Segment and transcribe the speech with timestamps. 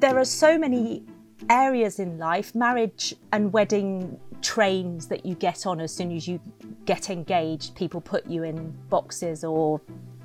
[0.00, 1.04] there are so many
[1.48, 6.40] areas in life, marriage and wedding trains that you get on as soon as you
[6.86, 7.74] get engaged.
[7.74, 9.80] People put you in boxes or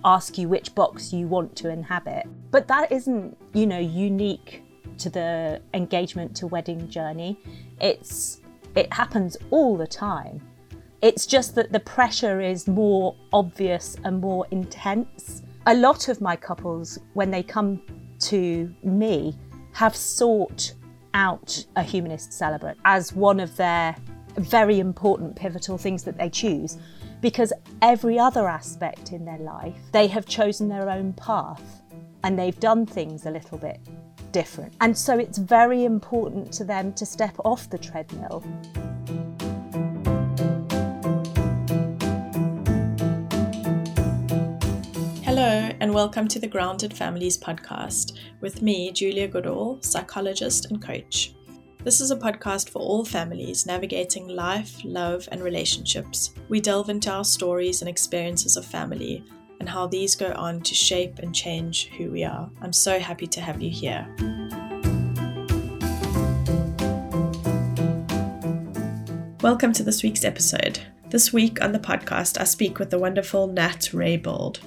[0.05, 2.25] ask you which box you want to inhabit.
[2.51, 4.63] But that isn't, you know, unique
[4.99, 7.37] to the engagement to wedding journey.
[7.81, 8.41] It's
[8.75, 10.41] it happens all the time.
[11.01, 15.43] It's just that the pressure is more obvious and more intense.
[15.65, 17.81] A lot of my couples when they come
[18.19, 19.37] to me
[19.75, 20.73] have sought
[21.13, 23.93] out a humanist celebrant as one of their
[24.37, 26.77] very important pivotal things that they choose
[27.19, 27.51] because
[27.81, 31.81] every other aspect in their life they have chosen their own path
[32.23, 33.79] and they've done things a little bit
[34.31, 34.73] different.
[34.79, 38.43] And so it's very important to them to step off the treadmill.
[45.37, 51.35] Hello, and welcome to the Grounded Families podcast with me, Julia Goodall, psychologist and coach.
[51.83, 56.33] This is a podcast for all families navigating life, love, and relationships.
[56.47, 59.25] We delve into our stories and experiences of family
[59.59, 62.49] and how these go on to shape and change who we are.
[62.61, 64.07] I'm so happy to have you here.
[69.41, 70.79] Welcome to this week's episode.
[71.09, 74.59] This week on the podcast, I speak with the wonderful Nat Raybould.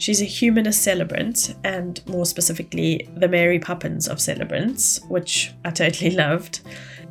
[0.00, 6.10] She's a humanist celebrant, and more specifically, the Mary Poppins of celebrants, which I totally
[6.16, 6.60] loved.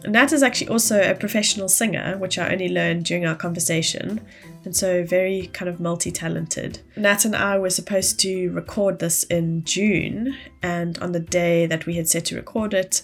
[0.07, 4.19] Nat is actually also a professional singer, which I only learned during our conversation,
[4.65, 6.79] and so very kind of multi talented.
[6.97, 11.85] Nat and I were supposed to record this in June, and on the day that
[11.85, 13.03] we had set to record it,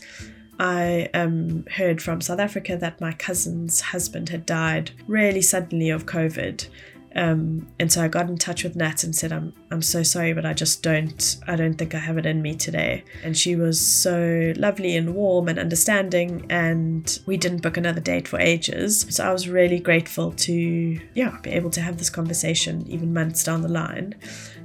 [0.60, 6.08] I um, heard from South Africa that my cousin's husband had died really suddenly of
[6.08, 6.68] COVID.
[7.16, 10.34] Um, and so I got in touch with Nat and said, "I'm I'm so sorry,
[10.34, 13.56] but I just don't I don't think I have it in me today." And she
[13.56, 19.06] was so lovely and warm and understanding, and we didn't book another date for ages.
[19.10, 23.46] So I was really grateful to yeah be able to have this conversation even months
[23.46, 24.16] down the line,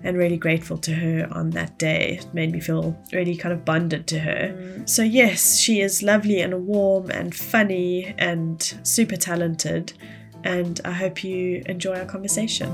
[0.02, 2.18] and really grateful to her on that day.
[2.20, 4.56] It made me feel really kind of bonded to her.
[4.56, 4.88] Mm.
[4.88, 9.92] So yes, she is lovely and warm and funny and super talented
[10.44, 12.70] and I hope you enjoy our conversation.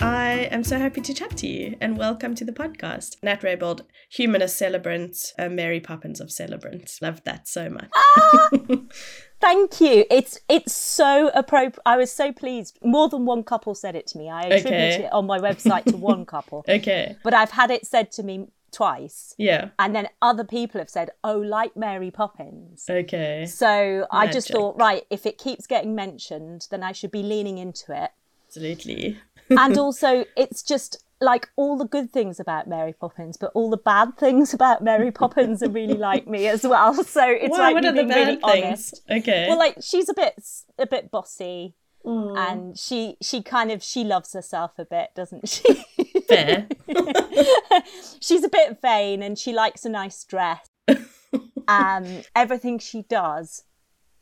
[0.00, 3.22] I am so happy to chat to you and welcome to the podcast.
[3.22, 7.02] Nat Raybould, humanist celebrant, uh, Mary Poppins of celebrants.
[7.02, 7.90] Loved that so much.
[7.94, 8.48] Ah,
[9.40, 10.04] thank you.
[10.10, 11.78] It's it's so appropriate.
[11.84, 12.78] I was so pleased.
[12.82, 14.30] More than one couple said it to me.
[14.30, 15.04] I attribute okay.
[15.04, 16.64] it on my website to one couple.
[16.68, 17.16] okay.
[17.22, 19.34] But I've had it said to me twice.
[19.38, 19.70] Yeah.
[19.78, 22.86] And then other people have said, oh, like Mary Poppins.
[22.88, 23.46] Okay.
[23.46, 27.58] So I just thought, right, if it keeps getting mentioned, then I should be leaning
[27.58, 28.10] into it.
[28.48, 29.18] Absolutely.
[29.50, 33.76] and also, it's just like all the good things about Mary Poppins, but all the
[33.76, 36.92] bad things about Mary Poppins are really like me as well.
[37.12, 38.64] So it's wow, like what are the bad really things?
[38.64, 39.02] Honest.
[39.10, 39.46] Okay.
[39.48, 40.34] Well, like she's a bit
[40.78, 41.74] a bit bossy.
[42.04, 42.36] Mm.
[42.36, 45.84] And she she kind of she loves herself a bit, doesn't she?
[46.28, 46.66] Fair.
[48.20, 50.66] She's a bit vain and she likes a nice dress.
[51.68, 53.64] um, everything she does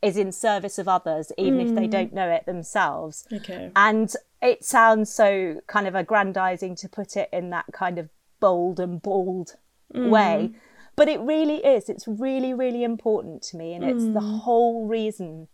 [0.01, 1.69] is in service of others, even mm.
[1.69, 1.91] if they mm.
[1.91, 3.27] don't know it themselves.
[3.31, 3.71] Okay.
[3.75, 4.11] And
[4.41, 8.09] it sounds so kind of aggrandizing to put it in that kind of
[8.39, 9.55] bold and bald
[9.93, 10.09] mm.
[10.09, 10.51] way.
[10.95, 11.87] But it really is.
[11.87, 13.73] It's really, really important to me.
[13.73, 14.39] And it's the mm.
[14.41, 15.47] whole reason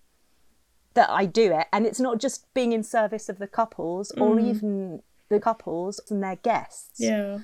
[0.93, 1.67] that I do it.
[1.71, 4.49] And it's not just being in service of the couples or mm.
[4.49, 6.99] even the couples and their guests.
[6.99, 7.39] Yeah.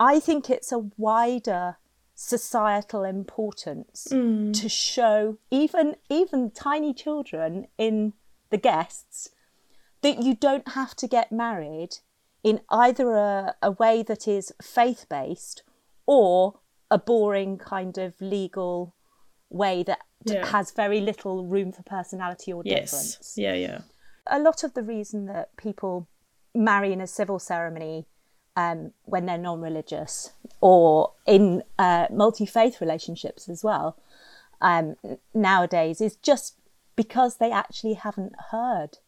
[0.00, 1.76] I think it's a wider
[2.14, 4.52] societal importance mm.
[4.60, 8.12] to show even even tiny children in
[8.50, 9.30] the guests
[10.02, 11.98] that you don't have to get married
[12.42, 15.62] in either a, a way that is faith based
[16.06, 16.60] or
[16.90, 18.94] a boring kind of legal
[19.50, 20.46] way that yeah.
[20.46, 23.16] has very little room for personality or difference.
[23.20, 23.34] yes.
[23.36, 23.80] Yeah, yeah.
[24.26, 26.08] A lot of the reason that people
[26.58, 28.06] marry in a civil ceremony
[28.56, 33.96] um, when they're non-religious or in uh, multi-faith relationships as well
[34.60, 34.96] um,
[35.32, 36.56] nowadays is just
[36.96, 38.98] because they actually haven't heard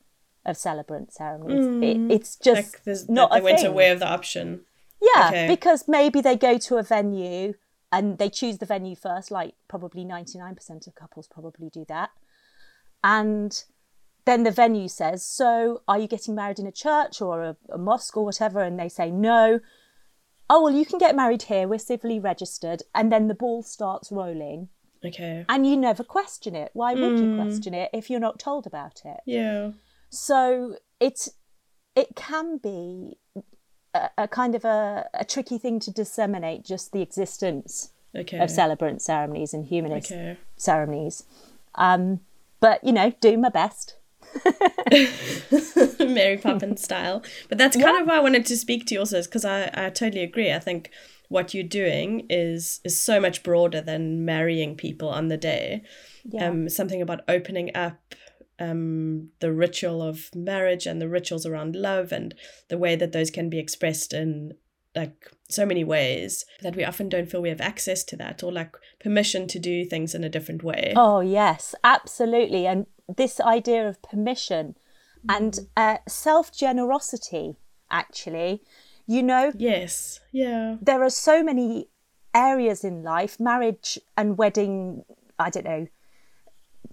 [0.47, 1.67] of celebrant ceremonies.
[1.67, 2.11] Mm.
[2.11, 3.33] It, it's just like not.
[3.33, 3.67] They weren't thing.
[3.67, 4.61] aware of the option.
[5.03, 5.49] Yeah, okay.
[5.49, 7.55] because maybe they go to a venue
[7.91, 12.11] and they choose the venue first, like probably 99% of couples probably do that.
[13.03, 13.65] And
[14.31, 17.79] then the venue says, So are you getting married in a church or a, a
[17.79, 18.61] mosque or whatever?
[18.61, 19.61] And they say, No.
[20.49, 21.69] Oh, well, you can get married here.
[21.69, 22.83] We're civilly registered.
[22.95, 24.69] And then the ball starts rolling.
[25.05, 25.45] Okay.
[25.49, 26.71] And you never question it.
[26.73, 27.37] Why would mm.
[27.37, 29.21] you question it if you're not told about it?
[29.27, 29.73] Yeah.
[30.11, 31.31] So it's
[31.97, 33.19] it can be
[33.95, 38.39] a, a kind of a, a tricky thing to disseminate just the existence Okay.
[38.39, 40.37] of celebrant ceremonies and humanist Okay.
[40.57, 41.25] ceremonies.
[41.77, 42.21] Um,
[42.59, 44.00] but you know, do my best.
[46.01, 47.23] Mary Poppins style.
[47.49, 49.91] But that's kind of why I wanted to speak to you also, because I, I
[49.91, 50.53] totally agree.
[50.53, 50.91] I think
[51.29, 55.83] what you're doing is is so much broader than marrying people on the day.
[56.25, 56.49] Yeah.
[56.49, 58.15] Um, something about opening up
[58.59, 62.35] um, the ritual of marriage and the rituals around love and
[62.69, 64.55] the way that those can be expressed in
[64.95, 68.53] like so many ways that we often don't feel we have access to that or
[68.53, 70.93] like permission to do things in a different way.
[70.97, 72.67] Oh yes, absolutely.
[72.67, 72.87] And
[73.17, 74.77] this idea of permission
[75.29, 77.57] and uh, self generosity,
[77.91, 78.63] actually,
[79.07, 80.21] you know, Yes.
[80.33, 80.77] Yeah.
[80.81, 81.89] there are so many
[82.35, 85.05] areas in life, marriage and wedding,
[85.39, 85.87] I don't know,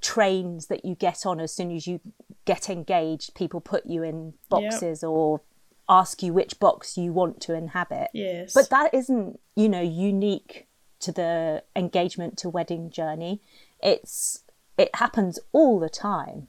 [0.02, 2.00] trains that you get on as soon as you
[2.46, 3.34] get engaged.
[3.36, 5.42] People put you in boxes or
[5.90, 8.10] ask you which box you want to inhabit.
[8.14, 8.54] Yes.
[8.54, 10.68] But that isn't, you know, unique
[11.00, 13.42] to the engagement to wedding journey.
[13.82, 14.44] It's
[14.78, 16.48] it happens all the time.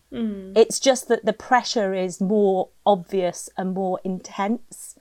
[0.56, 4.96] It's just that the pressure is more obvious and more intense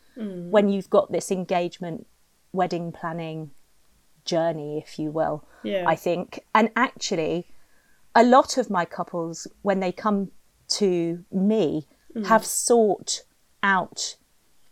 [0.50, 2.08] when you've got this engagement
[2.52, 3.52] wedding planning
[4.26, 5.48] journey, if you will.
[5.64, 5.84] Yeah.
[5.86, 6.40] I think.
[6.56, 7.48] And actually,
[8.16, 10.32] a lot of my couples, when they come
[10.70, 11.88] to me,
[12.26, 13.22] have sought
[13.62, 14.16] out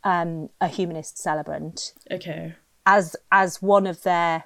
[0.03, 2.55] um, a humanist celebrant okay.
[2.85, 4.45] as as one of their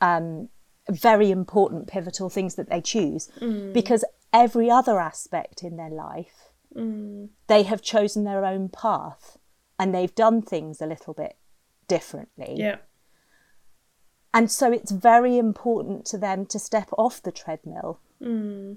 [0.00, 0.48] um,
[0.90, 3.72] very important pivotal things that they choose mm.
[3.72, 7.28] because every other aspect in their life mm.
[7.46, 9.38] they have chosen their own path
[9.78, 11.36] and they've done things a little bit
[11.88, 12.54] differently.
[12.56, 12.76] Yeah.
[14.32, 18.00] and so it's very important to them to step off the treadmill.
[18.22, 18.76] Mm.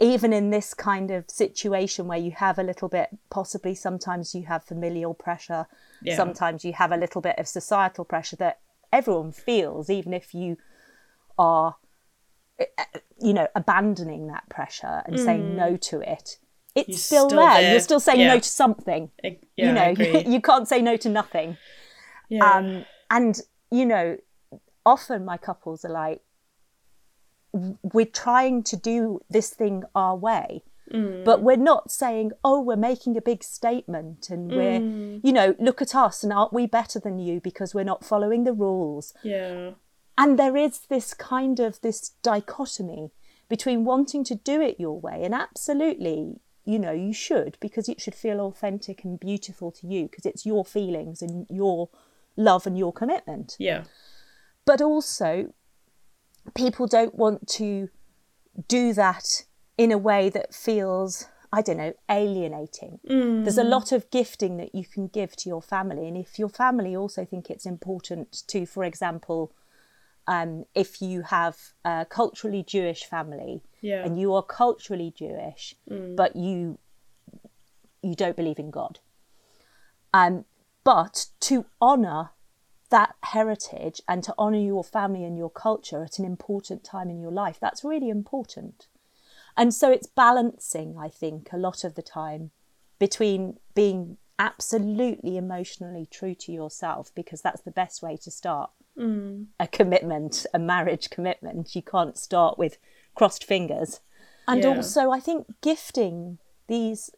[0.00, 4.44] Even in this kind of situation where you have a little bit possibly sometimes you
[4.46, 5.66] have familial pressure
[6.02, 6.16] Yeah.
[6.16, 8.60] sometimes you have a little bit of societal pressure that
[8.92, 10.58] everyone feels even if you
[11.38, 11.76] are
[12.58, 12.84] eh, eh,
[13.20, 15.54] you know abandoning that pressure and saying mm.
[15.56, 16.38] no to it
[16.74, 17.60] it's You're still, still there.
[17.60, 17.70] there.
[17.72, 18.34] you're still saying Yeah.
[18.34, 21.56] no to something eh, I- yeah, you know you can't say no to nothing
[22.28, 22.44] Yeah.
[22.50, 23.40] um, and
[23.72, 24.18] you know,
[24.84, 26.20] often my couples are like,
[27.52, 30.62] we're trying to do this thing our way,
[30.92, 31.24] mm.
[31.24, 35.20] but we're not saying, oh, we're making a big statement and we're, mm.
[35.24, 38.44] you know, look at us and aren't we better than you because we're not following
[38.44, 39.14] the rules.
[39.22, 39.70] yeah.
[40.16, 43.10] And there is this kind of this dichotomy
[43.48, 48.00] between wanting to do it your way and absolutely, you know, you should because it
[48.00, 51.88] should feel authentic and beautiful to you because it's your feelings and your
[52.36, 53.56] love and your commitment.
[53.58, 53.84] Yeah.
[54.64, 55.52] But also,
[56.54, 57.88] people don't want to
[58.68, 59.44] do that
[59.78, 63.00] in a way that feels, I don't know, alienating.
[63.08, 63.44] Mm.
[63.44, 66.06] There's a lot of gifting that you can give to your family.
[66.06, 69.52] And if your family also think it's important to, for example,
[70.26, 74.04] um, if you have a culturally Jewish family Yeah.
[74.04, 75.74] and you are culturally Jewish,
[76.16, 76.78] but you
[78.02, 78.98] you don't believe in God.
[80.12, 80.44] Um,
[80.84, 82.30] but to honour
[82.90, 87.20] that heritage and to honour your family and your culture at an important time in
[87.20, 88.88] your life, that's really important.
[89.56, 92.50] And so it's balancing, I think, a lot of the time
[92.98, 99.46] between being absolutely emotionally true to yourself, because that's the best way to start Mm.
[99.58, 101.74] a commitment, a marriage commitment.
[101.74, 102.76] You can't start with
[103.14, 104.00] crossed fingers.
[104.46, 104.76] And Yeah.
[104.76, 107.10] also, I think gifting these,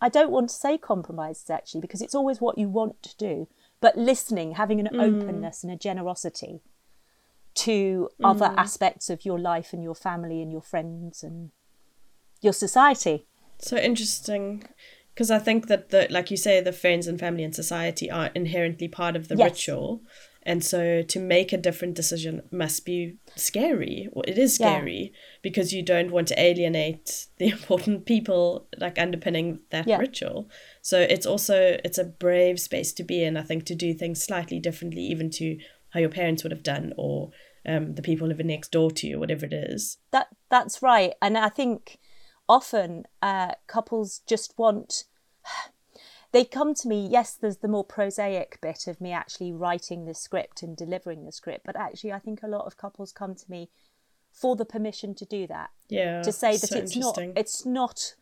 [0.00, 3.48] I don't want to say compromises actually, because it's always what you want to do,
[3.80, 5.00] but listening, having an mm.
[5.00, 6.62] openness and a generosity
[7.54, 8.56] to other mm.
[8.56, 11.50] aspects of your life and your family and your friends and
[12.40, 13.26] your society.
[13.58, 14.64] So interesting.
[15.12, 18.30] Because I think that the like you say, the friends and family and society are
[18.34, 19.50] inherently part of the Yes.
[19.50, 20.00] ritual.
[20.42, 24.08] And so to make a different decision must be scary.
[24.12, 24.78] Or it is Yeah.
[24.78, 29.98] scary because you don't want to alienate the important people like underpinning that Yeah.
[29.98, 30.48] ritual.
[30.82, 34.22] So it's also it's a brave space to be in, I think, to do things
[34.22, 35.58] slightly differently, even to
[35.90, 37.30] how your parents would have done or
[37.66, 39.98] um, the people living next door to you, whatever it is.
[40.12, 41.98] That that's right, and I think
[42.48, 45.04] often uh, couples just want.
[46.32, 47.08] They come to me.
[47.10, 51.32] Yes, there's the more prosaic bit of me actually writing the script and delivering the
[51.32, 53.70] script, but actually, I think a lot of couples come to me
[54.32, 55.70] for the permission to do that.
[55.88, 56.22] Yeah.
[56.22, 58.14] to say that so it's not it's not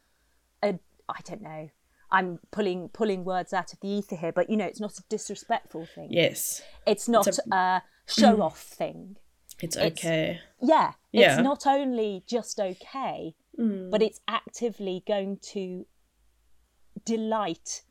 [0.62, 1.70] a I don't know.
[2.10, 5.02] I'm pulling pulling words out of the ether here, but you know, it's not a
[5.10, 6.08] disrespectful thing.
[6.10, 6.62] Yes.
[6.86, 9.16] It's not a, show off thing.
[9.60, 10.40] It's It's- okay.
[10.62, 11.34] Yeah, Yeah.
[11.34, 13.90] it's not only just okay, hmm.
[13.90, 15.84] but it's actively going to
[17.04, 17.82] delight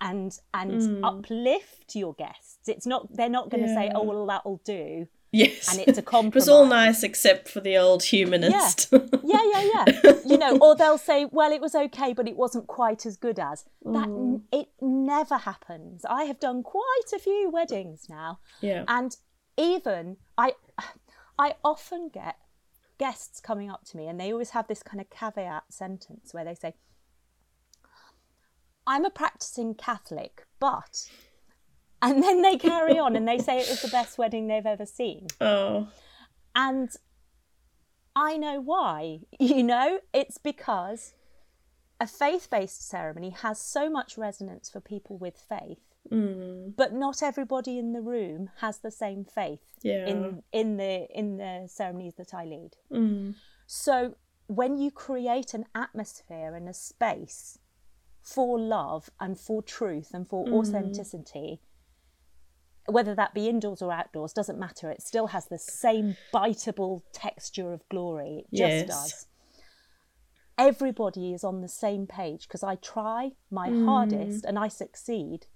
[0.00, 1.00] and and Mm.
[1.04, 2.68] uplift your guests.
[2.68, 5.68] It's not they're not going to say, "Oh, well, that'll do," Yes.
[5.76, 6.32] and it's a compromise.
[6.34, 8.88] it was all nice except for the old humanist.
[8.92, 10.12] Yeah, yeah, yeah.
[10.26, 13.38] you know, or they'll say, "Well, it was okay, but it wasn't quite as good
[13.38, 14.42] as." That Mm.
[14.52, 16.04] it never happens.
[16.04, 18.84] I have done quite a few weddings now, yeah.
[18.88, 19.16] and
[19.56, 20.52] even I,
[21.38, 22.36] I often get
[22.98, 26.44] guests coming up to me, and they always have this kind of caveat sentence where
[26.44, 26.74] they say,
[28.88, 31.08] "I'm a practicing Catholic, but,"
[32.02, 34.86] and then they carry on and they say it was the best wedding they've ever
[34.86, 35.26] seen.
[35.40, 35.88] Oh.
[36.54, 36.90] And
[38.16, 39.20] I know why.
[39.38, 41.14] You know, it's because
[42.00, 46.74] a faith based ceremony has so much resonance for people with faith, Mm.
[46.74, 50.06] but not everybody in the room has the same faith Yeah.
[50.06, 52.76] in, in, the, in the ceremonies that I lead.
[52.90, 53.34] Mm.
[53.66, 54.14] So
[54.46, 57.58] when you create an atmosphere and a space
[58.34, 61.60] for love and for truth and for authenticity,
[62.86, 64.90] whether that be indoors or outdoors, doesn't matter.
[64.90, 68.44] It still has the same biteable texture of glory.
[68.52, 68.86] It just Yes.
[68.88, 69.26] does.
[70.58, 75.46] Everybody is on the same page because I try my hardest and I succeed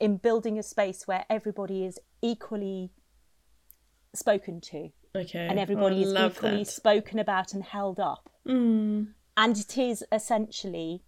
[0.00, 2.90] in building a space where everybody is equally
[4.14, 5.46] spoken to Okay.
[5.48, 6.70] and everybody Oh, is equally that.
[6.70, 8.28] spoken about and held up.
[8.46, 9.14] Mm.
[9.36, 11.04] And it is essentially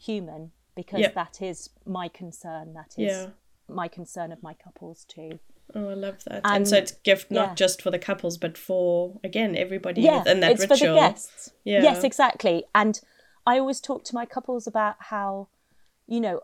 [0.00, 1.14] human because Yep.
[1.14, 2.74] that is my concern.
[2.74, 3.26] That is Yeah.
[3.68, 5.38] my concern of my couples too.
[5.74, 6.36] Oh, I love that.
[6.44, 7.54] And- And, so it's gift not yeah.
[7.54, 10.76] just for the couples, but for again everybody Yeah, within that it's ritual.
[10.78, 11.52] for the guests.
[11.64, 11.82] Yeah.
[11.82, 12.64] Yes, exactly.
[12.74, 13.00] And
[13.46, 15.48] I always talk to my couples about how,
[16.06, 16.40] you know,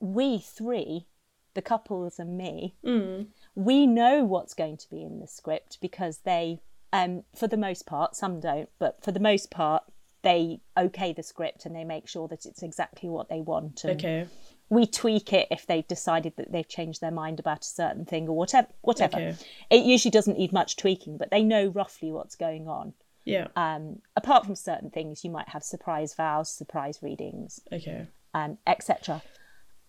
[0.00, 1.06] we three,
[1.54, 3.26] the couples and me, Mm.
[3.54, 6.60] we know what's going to be in the script because they,
[6.92, 9.82] um, for the most part, some don't, but for the most part,
[10.22, 13.84] they okay the script and they make sure that it's exactly what they want.
[13.84, 14.26] And Okay.
[14.68, 18.28] we tweak it if they've decided that they've changed their mind about a certain thing
[18.28, 18.68] or whatever.
[18.82, 19.16] Whatever.
[19.16, 19.34] Okay.
[19.70, 22.92] It usually doesn't need much tweaking, but they know roughly what's going on.
[23.24, 23.48] Yeah.
[23.56, 28.06] Um, apart from certain things, you might have surprise vows, surprise readings, Okay.
[28.34, 29.22] um, etc.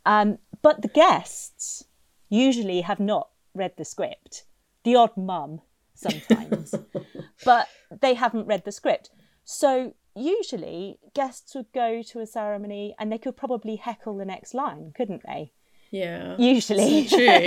[0.05, 1.85] Um, but the guests
[2.29, 4.45] usually have not read the script.
[4.83, 5.61] The odd mum
[5.93, 6.73] sometimes,
[7.45, 7.67] but
[8.01, 9.11] they haven't read the script.
[9.43, 14.53] So usually guests would go to a ceremony and they could probably heckle the next
[14.53, 15.51] line, couldn't they?
[15.91, 16.35] Yeah.
[16.37, 17.45] Usually, true.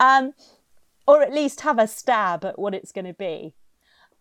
[0.00, 0.32] um,
[1.06, 3.54] or at least have a stab at what it's going to be.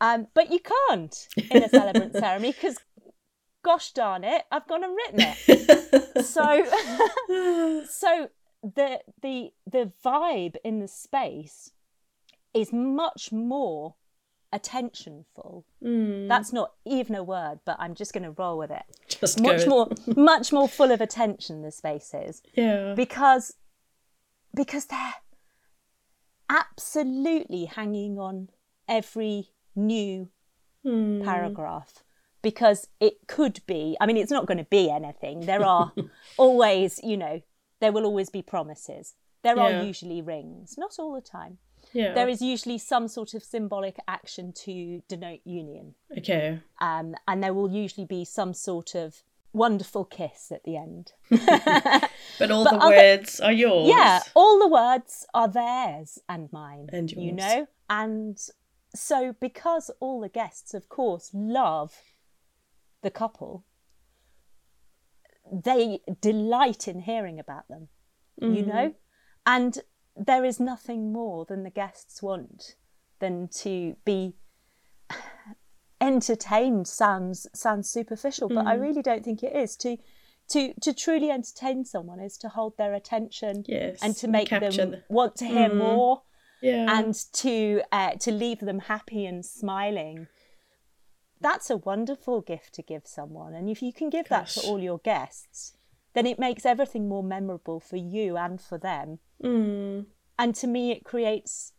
[0.02, 2.78] Um, but you can't in a celebrant ceremony because,
[3.64, 6.26] gosh darn it, I've gone and written it.
[6.26, 6.66] so
[7.90, 8.30] so
[8.62, 11.72] the the the vibe in the space
[12.54, 13.96] is much more
[14.54, 15.66] attentionful.
[15.84, 16.28] Mm.
[16.28, 18.84] that's not even a word but i'm just going to roll with it.
[19.08, 22.42] Just much more much more full of attention the space is.
[22.54, 22.94] Yeah.
[22.96, 23.54] because
[24.56, 25.16] because they're
[26.50, 28.50] absolutely hanging on
[28.88, 30.30] every new
[30.86, 31.24] Mm.
[31.24, 32.04] paragraph.
[32.44, 35.40] Because it could be i mean it's not going to be anything.
[35.48, 35.92] There are
[36.38, 37.42] always you know
[37.82, 39.16] there will always be promises.
[39.44, 39.64] There Yeah.
[39.82, 40.76] are usually rings.
[40.78, 41.58] Not all the time
[41.96, 42.14] Yeah.
[42.14, 46.60] there is usually some sort of symbolic action to denote union Okay.
[46.82, 49.24] um, and there will usually be some sort of
[49.54, 51.14] wonderful kiss at the end
[52.40, 53.88] But all the other- words are yours.
[53.88, 58.38] yeah all the words are theirs and mine And you know and
[58.94, 61.94] so because all the guests of course love
[63.02, 63.64] the couple
[65.52, 67.88] they delight in hearing about them
[68.42, 68.68] you Mm.
[68.68, 68.96] know
[69.46, 69.80] and
[70.16, 72.76] there is nothing more than the guests want
[73.20, 74.34] than to be
[76.02, 78.68] entertained sounds sounds superficial but Mm.
[78.68, 79.98] i really don't think it is to
[80.50, 84.00] to to truly entertain someone is to hold their attention Yes.
[84.04, 85.78] and to make capture them the- want to hear Mm.
[85.78, 86.22] more
[86.62, 87.00] Yeah.
[87.00, 90.28] and to uh, to leave them happy and smiling
[91.40, 94.80] that's a wonderful gift to give someone and if you can give that to all
[94.80, 95.78] your guests
[96.14, 100.06] then it makes everything more memorable for you and for them Mm.
[100.40, 101.74] and to me it creates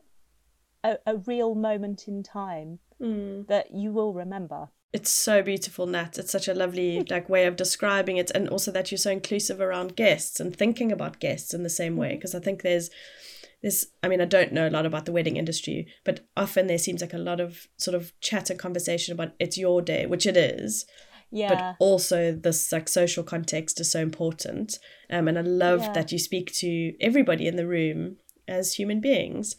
[0.85, 3.47] a, a real moment in time Mm.
[3.49, 6.19] that you will remember It's so beautiful, Nat.
[6.19, 9.61] It's such a lovely like way of describing it, and also that you're so inclusive
[9.61, 12.15] around guests and thinking about guests in the same way.
[12.15, 12.89] Because I think there's
[13.63, 13.87] this.
[14.03, 17.03] I mean, I don't know a lot about the wedding industry, but often there seems
[17.03, 20.37] like a lot of sort of chat and conversation about it's your day, which it
[20.39, 20.87] is,
[21.31, 24.79] yeah but also this like social context is so important.
[25.11, 25.93] Um, and I love Yeah.
[25.93, 28.17] that you speak to everybody in the room
[28.49, 29.57] as human beings.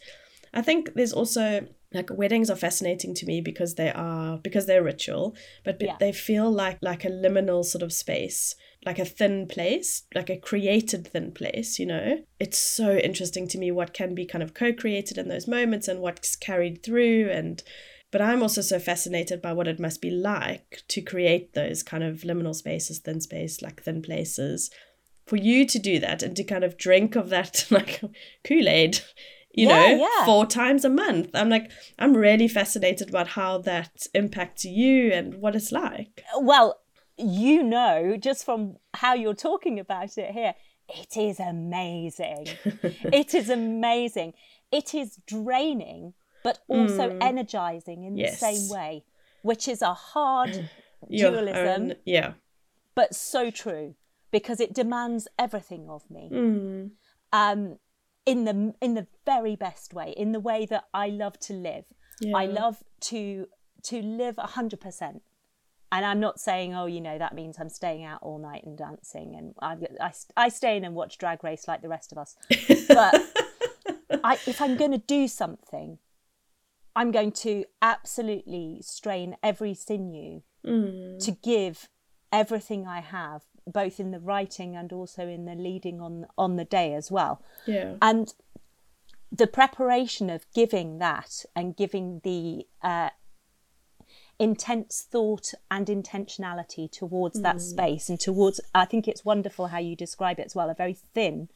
[0.52, 4.82] I think there's also like weddings are fascinating to me because they are because they're
[4.82, 5.34] ritual
[5.64, 5.96] but Yeah.
[5.98, 10.36] they feel like like a liminal sort of space like a thin place like a
[10.36, 14.52] created thin place you know it's so interesting to me what can be kind of
[14.52, 17.62] co-created in those moments and what's carried through and
[18.10, 22.02] but i'm also so fascinated by what it must be like to create those kind
[22.04, 24.70] of liminal spaces thin space like thin places
[25.26, 28.00] for you to do that and to kind of drink of that like
[28.44, 29.00] kool-aid
[29.52, 30.24] you Yeah, know yeah.
[30.26, 35.34] four times a month i'm like i'm really fascinated about how that impacts you and
[35.34, 36.80] what it's like Well,
[37.16, 40.54] you know, just from how you're talking about it here,
[40.88, 42.46] it is amazing.
[43.12, 44.34] it is amazing.
[44.70, 48.18] It is draining, but also energizing in Mm.
[48.18, 48.40] Yes.
[48.40, 49.04] the same way,
[49.42, 50.68] which is a hard
[51.10, 52.32] dualism, own- yeah
[52.94, 53.94] but so true
[54.32, 56.28] because it demands everything of me.
[56.32, 56.90] Mm.
[57.32, 57.78] Um,
[58.26, 61.84] in the in the very best way, in the way that I love to live.
[62.34, 63.46] I love to
[63.84, 65.22] to live hundred percent.
[65.90, 68.76] And I'm not saying, oh, you know, that means I'm staying out all night and
[68.76, 69.76] dancing, and I,
[70.08, 72.36] I, I stay in and watch Drag Race like the rest of us.
[72.88, 73.14] But
[74.24, 75.98] I, if I'm going to do something,
[76.98, 80.42] I'm going to absolutely strain every sinew
[81.20, 81.88] to give
[82.32, 86.64] everything I have, both in the writing and also in the leading on on the
[86.64, 87.40] day as well.
[87.66, 87.94] yeah.
[88.02, 88.34] And
[89.30, 93.10] the preparation of giving that and giving the uh,
[94.40, 99.94] intense thought and intentionality towards that space and towards, I think it's wonderful how you
[99.94, 101.48] describe it as well, a very thin,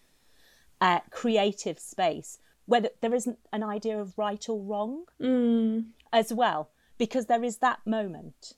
[0.80, 5.84] uh, creative space where th- there isn't an idea of right or wrong mm.
[6.12, 8.54] as well, because there is that moment.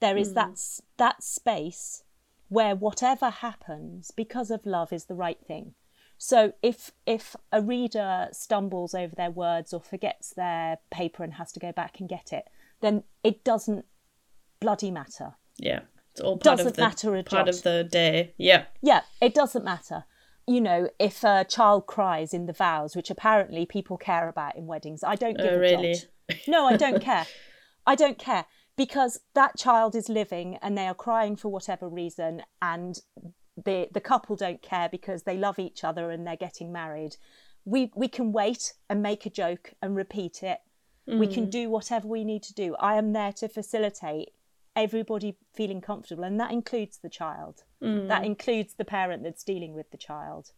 [0.00, 0.58] There is that
[0.98, 2.02] that space
[2.48, 5.74] where whatever happens because of love is the right thing.
[6.18, 11.50] So if if a reader stumbles over their words or forgets their paper and has
[11.52, 12.44] to go back and get it,
[12.80, 13.84] then it doesn't
[14.60, 15.34] bloody matter.
[15.58, 15.80] yeah
[16.12, 17.48] it's all part Doesn't of the matter part jot.
[17.48, 20.04] of the day yeah Yeah, it doesn't matter.
[20.46, 24.66] You know, if a child cries in the vows, which apparently people care about in
[24.66, 25.94] weddings, I don't give Oh, a really?
[25.94, 26.06] jot.
[26.48, 27.26] No, I don't care.
[27.86, 32.42] I don't care because that child is living and they are crying for whatever reason,
[32.60, 33.00] and
[33.56, 37.16] the the couple don't care because they love each other and they're getting married.
[37.64, 40.58] We we can wait and make a joke and repeat it.
[41.06, 41.50] We can hmm.
[41.50, 42.74] do whatever we need to do.
[42.80, 44.30] I am there to facilitate
[44.76, 47.64] everybody feeling comfortable, and that includes the child.
[48.08, 50.52] That includes the parent that's dealing with the child.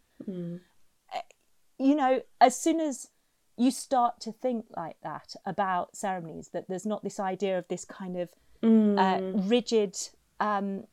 [1.13, 1.21] Uh,
[1.79, 3.09] You know, as soon as
[3.57, 7.85] you start to think like that about ceremonies, that there's not this idea of this
[7.85, 8.29] kind of
[8.97, 9.97] uh, rigid,
[10.39, 10.85] um,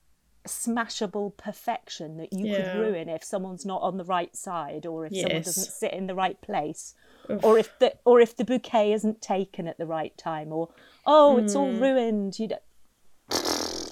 [0.47, 2.57] smashable perfection that you Yeah.
[2.57, 6.07] could ruin if someone's not on the right side, or if someone doesn't sit in
[6.07, 6.95] the right place,
[7.43, 10.69] or if the or if the bouquet isn't taken at the right time, or
[11.05, 12.39] oh, it's all ruined.
[12.39, 12.59] You know,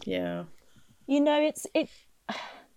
[0.04, 0.44] yeah
[1.06, 1.90] you know, it's it.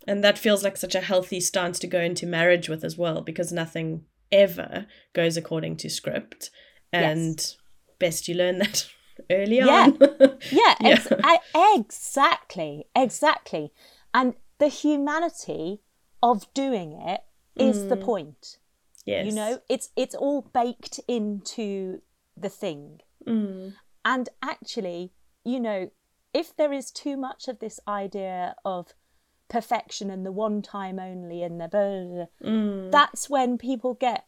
[0.07, 3.21] and that feels like such a healthy stance to go into marriage with as well
[3.21, 6.49] because nothing ever goes according to script
[6.91, 7.55] and
[7.99, 8.87] best you learn that
[9.31, 9.85] early Yeah.
[9.87, 9.97] on
[10.51, 10.89] Yeah, Yeah.
[10.89, 13.71] Ex- I- exactly, exactly.
[14.13, 15.81] And the humanity
[16.21, 17.21] of doing it
[17.55, 18.57] is the point.
[19.05, 22.01] yes You know, it's it's all baked into
[22.35, 22.99] the thing.
[23.27, 23.73] Mm.
[24.03, 25.13] And actually,
[25.43, 25.89] you know,
[26.41, 28.93] if there is too much of this idea of
[29.49, 32.91] perfection and the one time only and the blah, blah, blah, Mm.
[32.91, 34.25] that's when people get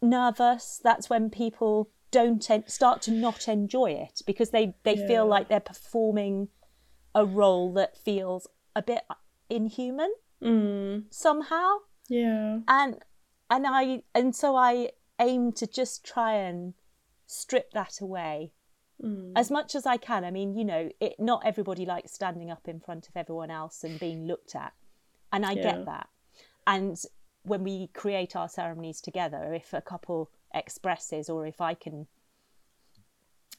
[0.00, 0.80] nervous.
[0.82, 5.06] That's when people don't en- start to not enjoy it because they, they Yeah.
[5.06, 6.48] feel like they're performing
[7.14, 9.04] a role that feels a bit
[9.48, 11.04] inhuman Mm.
[11.12, 11.68] somehow
[12.08, 12.98] yeah and
[13.50, 14.90] and I and so I
[15.20, 16.74] aim to just try and
[17.26, 18.52] strip that away
[19.02, 19.32] Mm.
[19.34, 20.24] as much as I can.
[20.24, 23.82] I mean, you know, it not everybody likes standing up in front of everyone else
[23.84, 24.72] and being looked at,
[25.32, 25.62] and I Yeah.
[25.62, 26.08] get that.
[26.66, 26.96] And
[27.42, 32.06] when we create our ceremonies together, if a couple expresses or if I can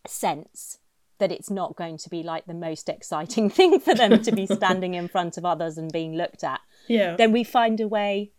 [0.08, 0.79] sense
[1.19, 4.45] that it's not going to be like the most exciting thing for them to be
[4.60, 8.32] standing in front of others and being looked at, yeah then we find a way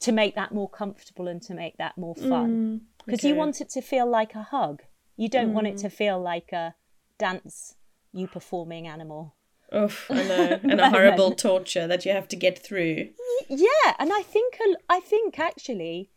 [0.00, 2.80] to make that more comfortable and to make that more fun.
[3.06, 3.34] Because you Mm, okay.
[3.34, 3.38] Mm.
[3.38, 4.82] want it to feel like a hug.
[5.16, 6.74] You don't want it to feel like a
[7.18, 7.76] dance
[8.12, 9.36] you performing animal.
[9.74, 10.60] Oof, I know.
[10.62, 13.10] and a horrible torture that you have to get through
[13.48, 16.10] Yeah, and I think I think actually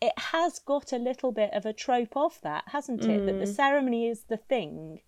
[0.00, 3.24] it has got a little bit of a trope of that, hasn't it?
[3.26, 3.56] That the Mm.
[3.56, 5.00] ceremony is the thing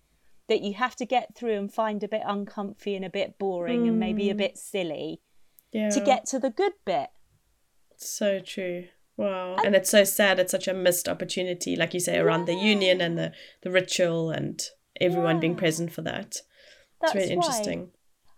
[0.47, 3.87] that you have to get through and find a bit uncomfy and a bit boring
[3.87, 5.21] and maybe a bit silly
[5.71, 7.09] yeah to get to the good bit.
[7.97, 8.87] so true
[9.17, 9.57] Wow.
[9.63, 10.39] And it's so sad.
[10.39, 14.29] It's such a missed opportunity, like you say, around the union and the, the ritual
[14.29, 14.61] and
[15.01, 16.37] everyone being present for that.
[17.01, 17.89] That's it's really interesting.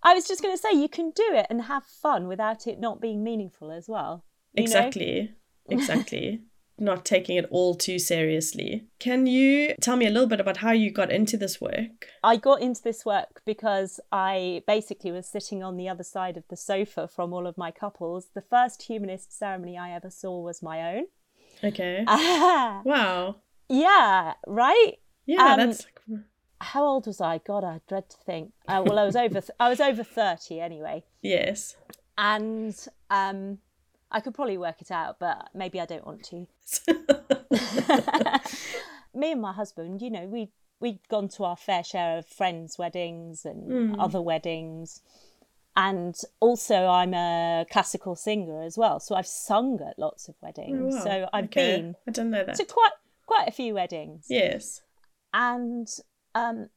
[0.02, 2.80] I was just going to say you can do it and have fun without it
[2.80, 4.24] not being meaningful as well.
[4.56, 5.36] Exactly.
[5.70, 5.78] know?
[5.78, 6.44] Exactly.
[6.80, 8.86] Not taking it all too seriously.
[9.00, 12.08] Can you tell me a little bit about how you got into this work?
[12.24, 16.44] I got into this work because I basically was sitting on the other side of
[16.50, 18.28] the sofa from all of my couples.
[18.34, 21.06] The first humanist ceremony I ever saw was my own.
[21.64, 22.04] Okay.
[22.08, 23.36] Ah, Wow.
[23.68, 24.94] yeah, right?
[25.26, 25.86] Yeah, Um, that's
[26.62, 27.40] How old was I?
[27.40, 28.54] God, I dread to think.
[28.68, 29.42] Uh, well, I was over.
[29.60, 31.76] I was over thirty anyway, yes.
[32.18, 32.76] and
[33.10, 33.60] um,
[34.12, 36.48] I could probably work it out, but maybe I don't want to.
[39.14, 42.78] Me and my husband, you know, we we'd gone to our fair share of friends'
[42.78, 45.02] weddings and other weddings.
[45.76, 50.94] And also, I'm a classical singer as well, so I've sung at lots of weddings.
[50.94, 51.04] Oh, wow.
[51.04, 51.78] So I've Okay.
[51.78, 52.56] been I didn't know that.
[52.56, 52.92] to quite
[53.26, 54.26] quite a few weddings.
[54.30, 54.82] Yes.
[55.34, 55.88] and
[56.36, 56.70] um,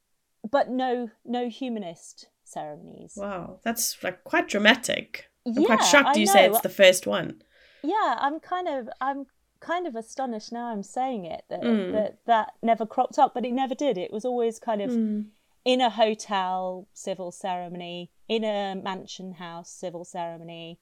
[0.51, 3.14] but no no humanist ceremonies.
[3.16, 3.61] Wow.
[3.62, 5.29] That's like quite dramatic.
[5.46, 7.42] I'm Yeah, quite shocked I you say it's the first one.
[7.83, 9.26] Yeah, I'm kind of I'm
[9.61, 11.92] kind of astonished now I'm saying it that Mm.
[11.92, 13.98] that that never cropped up, but it never did.
[13.98, 15.26] It was always kind of Mm.
[15.64, 20.78] in a hotel civil ceremony, in a mansion house civil ceremony.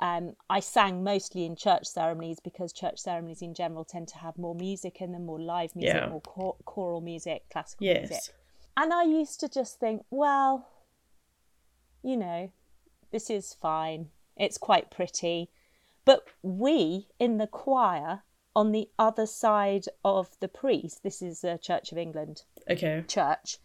[0.00, 4.38] Um, I sang mostly in church ceremonies because church ceremonies in general tend to have
[4.38, 6.08] more music in them, more live music, Yeah.
[6.08, 8.08] more chor- choral music, classical Yes.
[8.10, 8.34] music.
[8.76, 10.68] And I used to just think, well,
[12.02, 12.52] you know,
[13.10, 14.10] this is fine.
[14.36, 15.50] It's quite pretty.
[16.04, 18.22] But we in the choir
[18.54, 23.04] on the other side of the priest, this is the Church of England Okay.
[23.06, 23.58] church,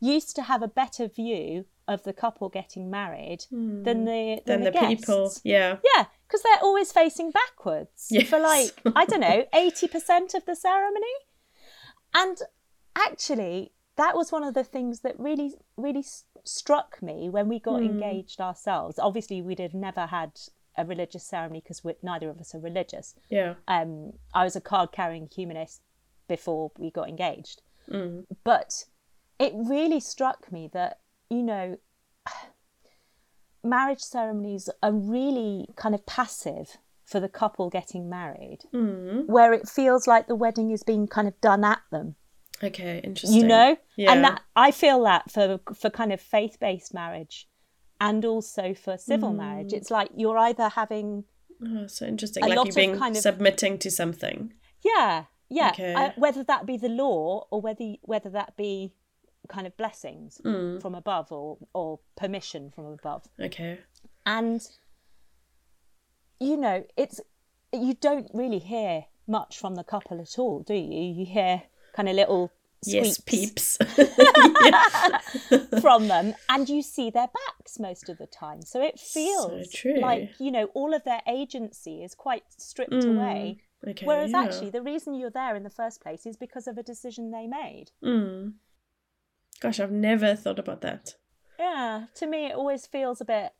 [0.00, 3.82] used to have a better view of the couple getting married hmm.
[3.82, 5.32] than the Then than the, the, people.
[5.44, 5.78] Yeah.
[5.96, 8.28] Yeah, because they're always facing backwards Yes.
[8.28, 11.16] for like I don't know eighty percent of the ceremony,
[12.14, 12.38] and
[12.96, 16.04] actually that was one of the things that really really
[16.44, 18.98] struck me when we got engaged ourselves.
[18.98, 20.32] Obviously, we'd have never had
[20.78, 23.14] a religious ceremony because neither of us are religious.
[23.30, 23.54] Yeah.
[23.66, 25.80] Um, I was a card carrying humanist
[26.28, 28.26] before we got engaged, Mm.
[28.44, 28.84] but
[29.38, 30.98] it really struck me that
[31.30, 31.78] you know
[33.62, 39.26] marriage ceremonies are really kind of passive for the couple getting married Mm.
[39.26, 42.16] where it feels like the wedding is being kind of done at them
[42.62, 43.00] Okay.
[43.04, 43.40] Interesting.
[43.40, 44.12] you know Yeah.
[44.12, 47.48] and that i feel that for for kind of faith-based marriage
[48.00, 49.36] and also for civil Mm.
[49.36, 51.24] marriage it's like you're either having
[51.66, 52.42] Oh, so interesting.
[52.42, 54.52] Like you're of being kind of- submitting to something.
[54.84, 55.94] yeah yeah Okay.
[55.94, 58.92] uh, whether that be the law or whether whether that be
[59.48, 60.80] kind of blessings Mm.
[60.82, 63.78] from above or or permission from above Okay.
[64.26, 64.60] and
[66.40, 67.20] you know it's
[67.72, 71.62] you don't really hear much from the couple at all do you you hear
[71.96, 72.52] kind of little
[72.84, 73.78] Yes, peeps.
[75.80, 79.98] from them and you see their backs most of the time so it feels true.
[80.00, 84.04] like you know all of their agency is quite stripped Mm, away okay.
[84.06, 84.42] whereas yeah.
[84.42, 87.46] actually the reason you're there in the first place is because of a decision they
[87.46, 88.54] made Mm.
[89.60, 91.14] Gosh, I've never thought about that.
[91.58, 93.52] yeah to me it always feels a bit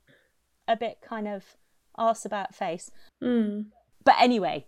[0.68, 1.57] a bit kind of
[1.96, 2.90] arse about face
[3.22, 3.66] Mm.
[4.05, 4.66] but anyway,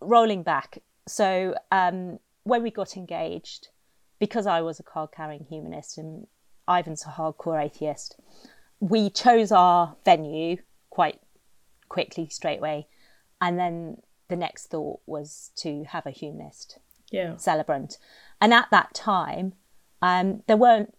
[0.00, 0.78] rolling back.
[1.08, 3.68] So um, when we got engaged,
[4.20, 6.28] because I was a card carrying humanist and
[6.68, 8.20] Ivan's a hardcore atheist,
[8.78, 11.20] we chose our venue quite
[11.88, 12.86] quickly, straight away.
[13.40, 13.96] And then
[14.28, 16.78] the next thought was to have a humanist
[17.10, 17.36] Yeah.
[17.36, 17.98] celebrant.
[18.40, 19.54] And at that time,
[20.00, 20.96] um, there weren't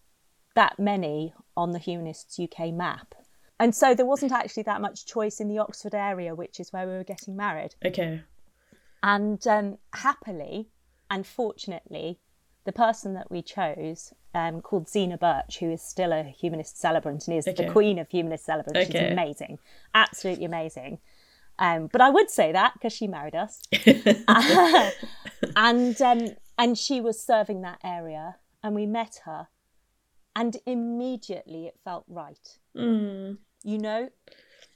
[0.55, 3.15] that many on the Humanists UK map.
[3.57, 6.85] And so there wasn't actually that much choice in the Oxford area, which is where
[6.85, 7.75] we were getting married.
[7.85, 8.21] Okay.
[9.01, 10.67] And um, happily
[11.09, 12.19] and fortunately,
[12.65, 17.27] the person that we chose, um, called Zena Birch, who is still a humanist celebrant
[17.27, 17.65] and is Okay.
[17.65, 18.99] the queen of humanist celebrants, Okay.
[18.99, 19.59] she's amazing,
[19.93, 20.99] absolutely amazing.
[21.59, 23.61] Um, but I would say that because she married us,
[25.55, 29.47] and um, and she was serving that area, and we met her,
[30.35, 32.59] and immediately it felt right.
[32.75, 33.37] Mm.
[33.63, 34.09] You know,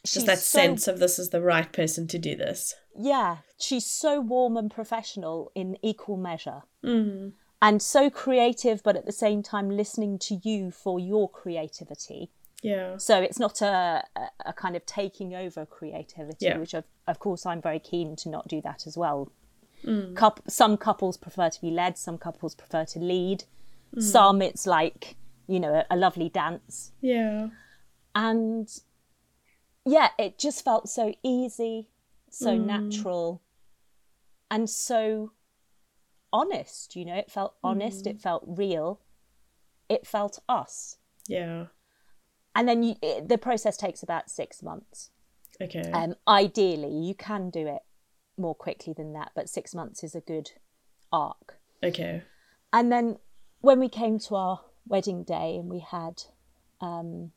[0.06, 2.74] Just that so- sense of this is the right person to do this.
[2.98, 6.64] Yeah, she's so warm and professional in equal measure.
[6.84, 7.34] Mm.
[7.62, 12.32] And so creative, but at the same time listening to you for your creativity.
[12.64, 12.98] Yeah.
[12.98, 16.58] So it's not a, a, a kind of taking over creativity, Yeah.
[16.58, 19.32] which of, of course I'm very keen to not do that as well.
[19.86, 20.16] Mm.
[20.16, 23.46] Coup- some couples prefer to be led, some couples prefer to lead.
[23.96, 24.02] Mm.
[24.04, 25.16] Some it's like,
[25.48, 26.92] you know, a, a lovely dance.
[27.02, 27.50] Yeah.
[28.16, 28.68] And
[29.86, 31.88] yeah, it just felt so easy,
[32.30, 33.42] so natural,
[34.50, 35.32] and so
[36.32, 36.96] honest.
[36.96, 38.08] You know, it felt honest.
[38.08, 39.02] It felt real.
[39.90, 40.98] It felt us.
[41.28, 41.66] Yeah.
[42.56, 45.10] And then you, it, the process takes about six months.
[45.62, 45.90] Okay.
[45.92, 47.82] Um, ideally, you can do it
[48.38, 50.52] more quickly than that, but six months is a good
[51.12, 51.58] arc.
[51.84, 52.24] okay.
[52.74, 53.18] And then
[53.60, 56.24] when we came to our wedding day and we had
[56.80, 57.32] um,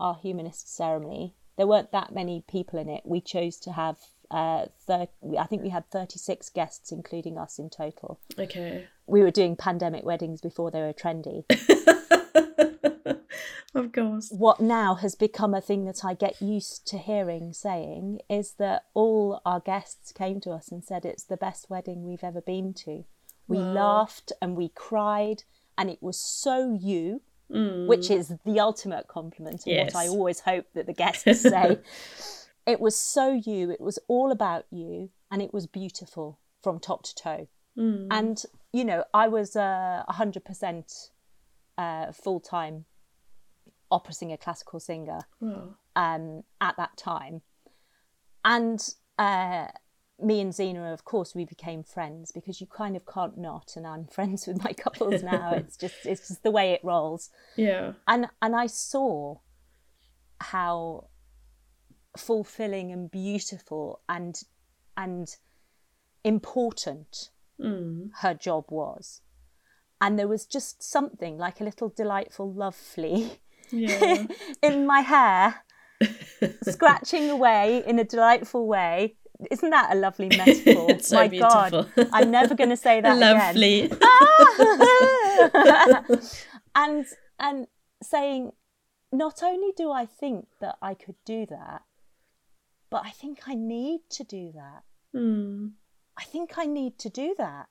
[0.00, 3.02] our humanist ceremony, there weren't that many people in it.
[3.04, 3.98] We chose to have,
[4.30, 8.18] uh, thir- I think we had 36 guests, including us in total.
[8.38, 8.86] Okay.
[9.06, 11.44] We were doing pandemic weddings before they were trendy.
[13.74, 14.30] of course.
[14.30, 18.84] what now has become a thing that I get used to hearing saying is that
[18.94, 22.74] all our guests came to us and said it's the best wedding we've ever been
[22.84, 23.04] to.
[23.48, 23.72] We Wow.
[23.72, 25.42] laughed and we cried,
[25.76, 27.22] and it was so you,
[27.52, 27.86] Mm.
[27.86, 31.78] which is the ultimate compliment and what I always hope that the guests say.
[32.66, 37.02] it was so you, it was all about you, and it was beautiful from top
[37.04, 37.48] to toe.
[37.76, 38.08] Mm.
[38.10, 41.08] And, you know, I was uh, 100%
[41.78, 42.84] uh, full time
[43.90, 45.74] opera singer, classical singer Wow.
[45.96, 47.42] um, at that time.
[48.44, 48.80] And
[49.18, 49.66] uh,
[50.22, 53.72] me and Zena, of course, we became friends because you kind of can't not.
[53.76, 55.52] And I'm friends with my couples now.
[55.54, 57.30] it's just it's just the way it rolls.
[57.56, 57.92] Yeah.
[58.06, 59.36] And and I saw
[60.40, 61.08] how
[62.16, 64.42] fulfilling and beautiful and
[64.96, 65.28] and
[66.24, 67.30] important
[67.60, 68.10] Mm.
[68.22, 69.20] her job was.
[70.00, 73.38] And there was just something like a little delightful love flea
[73.70, 74.24] Yeah.
[74.62, 75.64] in my hair,
[76.62, 79.16] scratching away in a delightful way.
[79.50, 80.86] Isn't that a lovely metaphor?
[80.90, 81.86] It's so My beautiful.
[81.96, 83.38] God, I'm never going to say that again.
[83.38, 83.90] Lovely.
[86.74, 87.06] and
[87.38, 87.66] and
[88.02, 88.52] saying,
[89.12, 91.82] not only do I think that I could do that,
[92.90, 94.82] but I think I need to do that.
[95.14, 95.72] Mm.
[96.18, 97.66] I think I need to do that.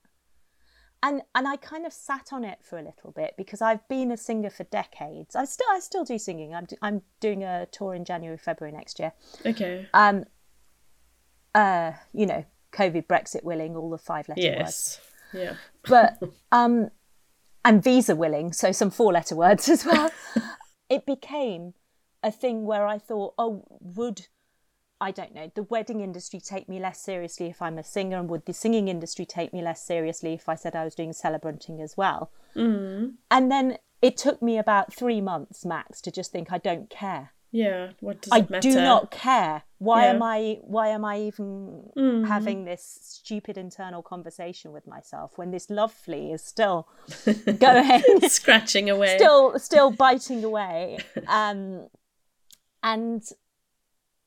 [1.04, 4.12] And and I kind of sat on it for a little bit because I've been
[4.12, 5.36] a singer for decades.
[5.36, 6.54] I still I still do singing.
[6.54, 9.14] I'm do, I'm doing a tour in January February next year.
[9.46, 9.88] Okay.
[9.94, 10.26] Um
[11.56, 14.58] uh you know, COVID Brexit willing all the five letter words.
[14.60, 15.00] Yes.
[15.34, 15.56] Yeah.
[15.88, 16.92] But um
[17.64, 20.12] and visa willing, so some four letter words as well.
[20.90, 21.74] it became
[22.24, 24.28] a thing where I thought, oh, would
[25.02, 28.30] I don't know, the wedding industry take me less seriously if I'm a singer, and
[28.30, 31.82] would the singing industry take me less seriously if I said I was doing celebrating
[31.82, 32.32] as well?
[32.56, 33.14] Mm.
[33.32, 37.34] And then it took me about three months max to just think I don't care.
[37.52, 37.92] Yeah.
[38.00, 38.70] What does I it matter?
[38.70, 39.64] I do not care.
[39.78, 40.10] Why Yeah.
[40.12, 40.60] am I?
[40.62, 42.28] Why am I even Mm.
[42.28, 46.88] having this stupid internal conversation with myself when this love flea is still
[47.60, 48.20] going?
[48.28, 49.16] scratching away.
[49.18, 51.88] still still biting away um
[52.84, 53.24] and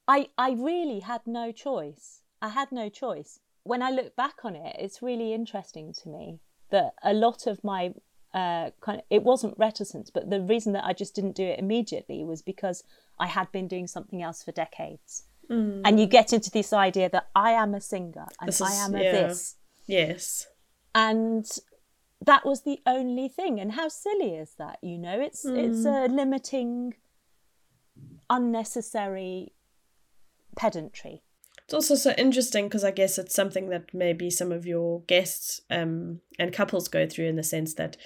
[0.06, 4.54] i i really had no choice i had no choice when i look back on
[4.54, 6.38] it it's really interesting to me
[6.70, 7.92] that a lot of my
[8.34, 11.58] uh kind of it wasn't reticence but the reason that i just didn't do it
[11.58, 12.82] immediately was because
[13.18, 15.82] i had been doing something else for decades Mm.
[15.84, 18.94] and you get into this idea that i am a singer and This i am
[18.94, 19.12] a yeah.
[19.12, 20.46] this Yes.
[20.94, 21.44] and
[22.24, 26.06] that was the only thing and how silly is that you know it's it's a
[26.08, 26.94] limiting
[28.30, 29.52] unnecessary
[30.56, 31.22] pedantry
[31.64, 35.60] It's also so interesting because I guess it's something that maybe some of your guests
[35.70, 37.96] um, and couples go through in the sense that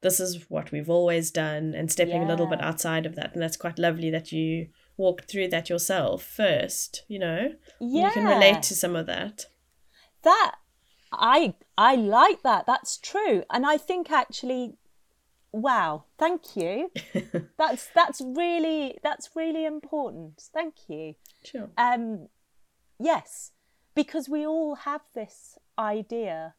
[0.00, 3.32] this is what we've always done and stepping a little bit outside of that.
[3.34, 7.52] And that's quite lovely that you walked through that yourself first, you know?
[7.80, 9.46] yeah You can relate to some of that.
[10.22, 10.56] that
[11.10, 14.74] i i like that that's true and i think actually
[15.52, 16.90] wow thank you
[17.58, 21.70] that's that's really that's really important thank you Sure.
[21.78, 22.28] um
[23.00, 23.52] yes
[23.94, 26.54] because we all have this idea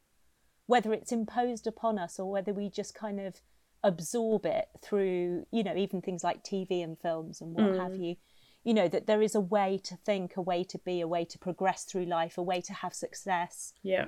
[0.70, 3.42] whether it's imposed upon us or whether we just kind of
[3.84, 8.16] absorb it through you know even things like tv and films and what have you
[8.64, 11.26] you know that there is a way to think a way to be a way
[11.26, 13.74] to progress through life a way to have success.
[13.82, 14.06] Yeah.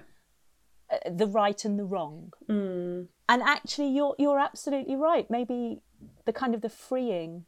[0.92, 2.32] uh, the right and the wrong.
[2.50, 3.08] Mm.
[3.28, 5.26] and actually you're you're absolutely right.
[5.32, 5.82] Maybe
[6.26, 7.46] the kind of the freeing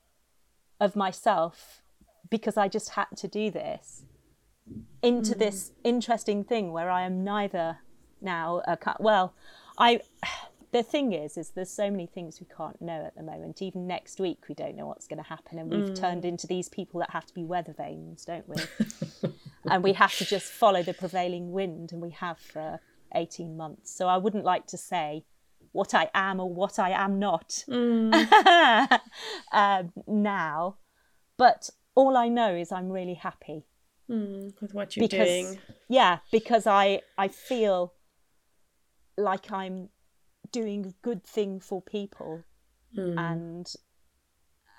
[0.80, 1.82] of myself
[2.30, 4.06] because i just had to do this
[5.02, 7.80] into this interesting thing where i am neither
[8.24, 9.34] now cu- well
[9.78, 10.00] i
[10.72, 13.62] the thing is is there's so many things we can't know at the moment.
[13.62, 16.68] Even next week we don't know what's going to happen and we've turned into these
[16.68, 18.56] people that have to be weather vanes don't we?
[19.70, 22.80] And we have to just follow the prevailing wind and we have for
[23.14, 23.96] 18 months.
[23.96, 25.26] So i wouldn't like to say
[25.74, 27.64] what i am or what i am not.
[29.54, 30.78] Um, now
[31.38, 33.66] but all i know is i'm really happy.
[34.10, 35.60] Mm, with what you're because doing.
[35.88, 37.94] yeah because i i feel
[39.18, 39.90] like i'm
[40.52, 42.44] doing a good thing for people
[42.98, 43.18] Mm.
[43.18, 43.74] and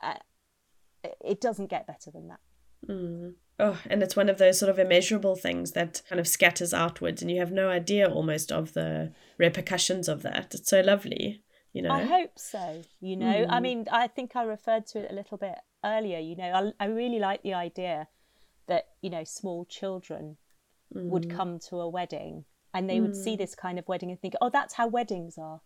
[0.03, 0.15] uh,
[1.21, 2.41] it doesn't get better than that
[2.89, 3.35] Mm.
[3.59, 7.23] Oh, and it's one of those sort of immeasurable things that kind of scatters outwards,
[7.23, 10.55] and you have no idea almost of the repercussions of that.
[10.55, 11.43] It's so lovely,
[11.73, 11.91] you know.
[11.91, 12.83] I hope so.
[13.01, 13.63] You know, I Mm.
[13.63, 16.19] mean, I think I referred to it a little bit earlier.
[16.19, 18.09] You know, I, I really like the idea
[18.67, 20.37] that you know small children
[20.91, 21.37] would Mm.
[21.37, 22.45] come to a wedding
[22.75, 25.61] and they would see this kind of wedding and think, "Oh, that's how weddings are."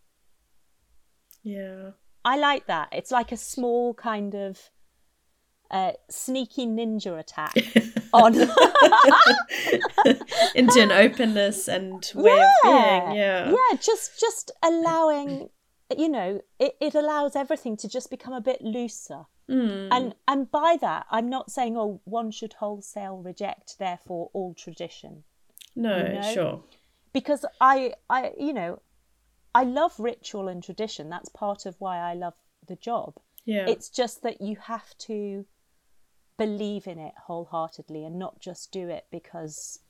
[1.43, 1.93] Yeah.
[2.25, 2.89] I like that.
[2.93, 4.71] It's like a small kind of
[5.71, 7.55] uh, sneaky ninja attack
[8.13, 8.35] on.
[10.55, 13.17] Into an openness and way of being.
[13.17, 13.51] Yeah.
[13.51, 15.49] yeah, just just allowing.
[15.97, 19.23] You know, it, it allows everything to just become a bit looser.
[19.49, 19.89] Mm.
[19.91, 25.25] and and by that i'm not saying oh one should wholesale reject therefore all tradition
[25.79, 26.35] no, you know?
[26.35, 26.61] sure.
[27.13, 28.81] Because i i you know
[29.55, 31.09] i love ritual and tradition.
[31.09, 32.35] That's part of why i love
[32.67, 33.15] the job.
[33.45, 33.67] Yeah.
[33.67, 35.47] it's just that you have to
[36.37, 39.81] believe in it wholeheartedly and not just do it because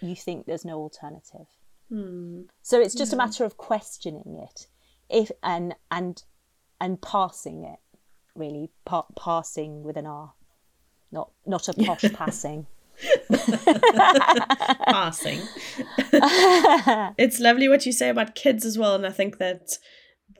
[0.00, 1.48] you think there's no alternative.
[1.88, 2.42] Hmm.
[2.62, 4.66] so it's just a matter of questioning it.
[5.10, 6.22] If and and
[6.80, 7.80] and passing it
[8.34, 10.32] really pa- passing with an r
[11.10, 12.66] not not a posh passing
[14.90, 15.48] Passing.
[17.18, 19.78] it's lovely what you say about kids as well, and I think that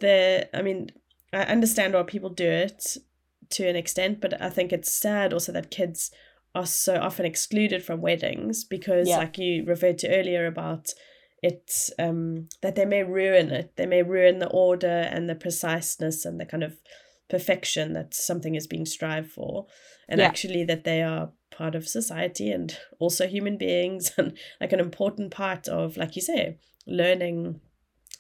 [0.00, 0.90] the I mean,
[1.32, 2.96] I understand why people do it
[3.50, 6.10] to an extent, but I think it's sad also that kids
[6.54, 9.18] are so often excluded from weddings because Yeah.
[9.18, 10.92] like you referred to earlier about
[11.42, 16.24] it um that they may ruin it they may ruin the order and the preciseness
[16.24, 16.76] and the kind of
[17.28, 19.66] perfection that something is being strived for
[20.08, 20.26] and Yeah.
[20.28, 25.30] actually that they are part of society and also human beings and like an important
[25.30, 27.60] part of like you say learning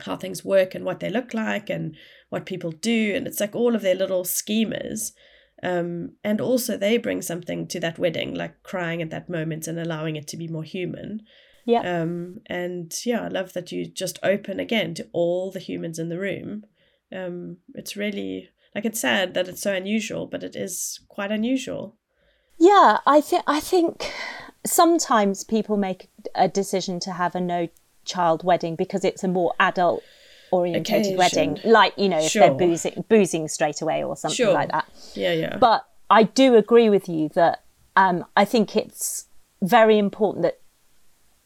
[0.00, 1.96] how things work and what they look like and
[2.28, 5.12] what people do and it's like all of their little schemas.
[5.62, 9.78] Um, and also they bring something to that wedding like crying at that moment and
[9.78, 11.20] allowing it to be more human.
[11.64, 12.02] Yeah.
[12.02, 16.08] Um, and yeah i love that you just open again to all the humans in
[16.08, 16.64] the room.
[17.14, 21.98] Um, it's really like it's sad that it's so unusual but it is quite unusual
[22.58, 24.12] yeah i think i think
[24.64, 27.68] sometimes people make a decision to have a no
[28.04, 30.02] child wedding because it's a more adult
[30.50, 31.58] orientated wedding.
[31.64, 32.42] like you know if Sure.
[32.42, 34.52] they're boozing boozing straight away or something Sure.
[34.52, 34.86] like that.
[35.14, 35.56] Yeah yeah.
[35.56, 37.62] But I do agree with you that
[37.96, 39.26] um, I think it's
[39.62, 40.60] very important that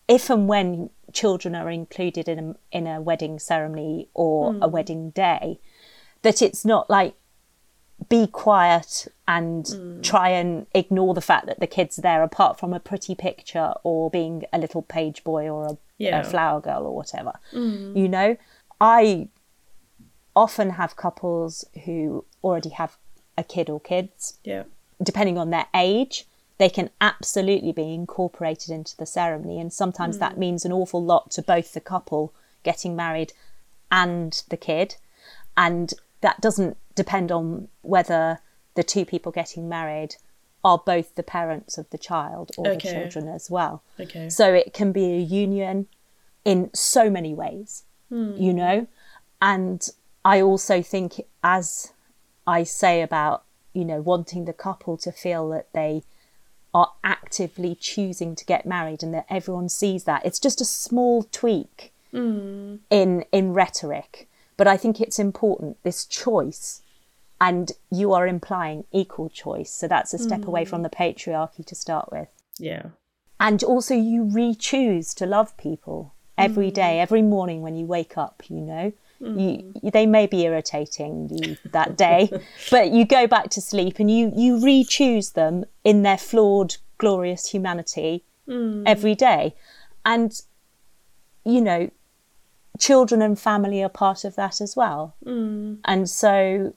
[0.09, 5.11] if and when children are included in a, in a wedding ceremony or a wedding
[5.11, 5.61] day,
[6.23, 7.15] that it's not like
[8.09, 10.03] be quiet and mm.
[10.03, 14.11] try and ignore the fact that the kids there apart from a pretty picture or
[14.11, 16.21] being a little page boy or a, Yeah.
[16.21, 17.33] a flower girl or whatever.
[17.53, 17.97] Mm.
[17.97, 18.37] You know,
[18.81, 19.29] I
[20.35, 22.97] often have couples who already have
[23.39, 24.65] a kid or kids yeah
[25.03, 26.27] depending on their age,
[26.59, 29.61] they can absolutely be incorporated into the ceremony.
[29.61, 30.39] And sometimes that mm.
[30.39, 32.33] means an awful lot to both the couple
[32.63, 33.33] getting married
[33.93, 34.97] and the kid.
[35.57, 38.41] And that doesn't depend on whether
[38.75, 40.17] the two people getting married
[40.65, 42.89] are both the parents of the child or Okay.
[42.89, 43.83] the children as well.
[44.01, 45.87] okay So it can be a union
[46.45, 48.35] in so many ways, hmm.
[48.37, 48.89] you know?
[49.41, 49.89] And
[50.25, 51.93] I also think, as
[52.47, 56.03] I say about, you know, wanting the couple to feel that they
[56.75, 61.23] are actively choosing to get married and that everyone sees that, it's just a small
[61.23, 62.77] tweak hmm.
[62.91, 64.29] in in rhetoric.
[64.57, 66.83] But I think it's important, this choice.
[67.41, 69.71] And you are implying equal choice.
[69.71, 70.85] So that's a step away from mm.
[70.85, 72.29] the patriarchy to start with.
[72.59, 72.87] Yeah.
[73.39, 77.03] And also you re-choose to love people every day mm.
[77.03, 78.93] every morning when you wake up you know?
[79.19, 79.81] You, mm.
[79.83, 82.31] you they may be irritating you that day
[82.71, 87.47] but you go back to sleep and you you re-choose them in their flawed glorious
[87.51, 88.25] humanity
[88.87, 89.55] every day.
[90.05, 90.39] And
[91.45, 91.91] you know
[92.79, 95.17] children and family are part of that as well.
[95.85, 96.75] And so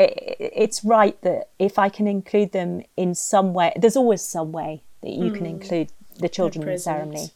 [0.00, 4.52] it, it's right that if I can include them in some way, there's always some
[4.52, 5.88] way that you can include
[6.18, 7.28] the children in the ceremony.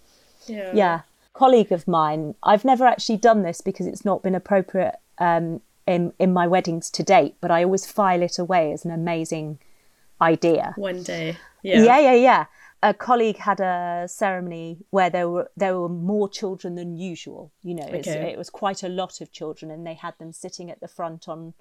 [0.46, 1.00] yeah Yeah.
[1.32, 6.12] Colleague of mine, I've never actually done this because it's not been appropriate um, in,
[6.18, 9.58] in my weddings to date, but I always file it away as an amazing
[10.20, 10.74] idea.
[10.76, 12.44] one day yeah Yeah, yeah, yeah.
[12.82, 17.50] A colleague had a ceremony where there were there were more children than usual.
[17.62, 18.30] You know, Okay.
[18.32, 21.26] it was quite a lot of children, and they had them sitting at the front
[21.26, 21.54] on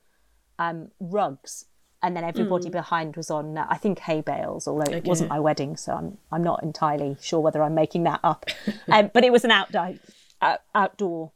[0.63, 1.65] um, rugs,
[2.01, 5.09] and then everybody behind was on uh, I think hay bales, although it Okay.
[5.09, 8.45] wasn't my wedding, so I'm I'm not entirely sure whether I'm making that up.
[8.91, 9.95] um, but it was an outdoor
[10.41, 11.31] uh, outdoor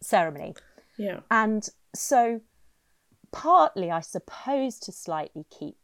[0.00, 0.54] ceremony,
[0.98, 1.20] Yeah.
[1.30, 2.40] and so
[3.30, 5.76] partly I suppose to slightly keep